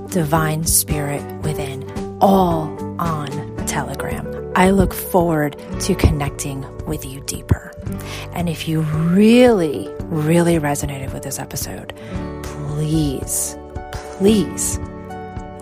Divine 0.09 0.65
Spirit 0.65 1.23
Within, 1.43 1.89
all 2.19 2.67
on 2.99 3.55
Telegram. 3.65 4.51
I 4.55 4.71
look 4.71 4.93
forward 4.93 5.57
to 5.79 5.95
connecting 5.95 6.65
with 6.85 7.05
you 7.05 7.21
deeper. 7.21 7.71
And 8.33 8.49
if 8.49 8.67
you 8.67 8.81
really, 8.81 9.87
really 10.01 10.59
resonated 10.59 11.13
with 11.13 11.23
this 11.23 11.39
episode, 11.39 11.93
please, 12.83 13.57
please 14.17 14.77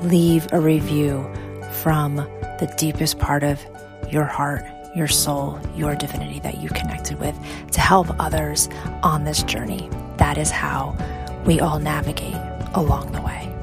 leave 0.01 0.51
a 0.51 0.59
review 0.59 1.23
from 1.71 2.15
the 2.15 2.73
deepest 2.79 3.19
part 3.19 3.43
of 3.43 3.63
your 4.09 4.23
heart, 4.23 4.65
your 4.95 5.07
soul, 5.07 5.59
your 5.75 5.93
divinity 5.93 6.39
that 6.39 6.57
you 6.57 6.69
connected 6.69 7.19
with 7.19 7.37
to 7.69 7.79
help 7.79 8.07
others 8.19 8.69
on 9.03 9.23
this 9.23 9.43
journey. 9.43 9.87
That 10.17 10.39
is 10.39 10.49
how 10.49 10.97
we 11.45 11.59
all 11.59 11.77
navigate 11.77 12.33
along 12.73 13.11
the 13.11 13.21
way. 13.21 13.53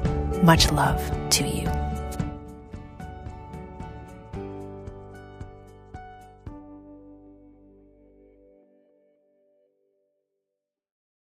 Much 0.41 0.71
love. 0.71 1.18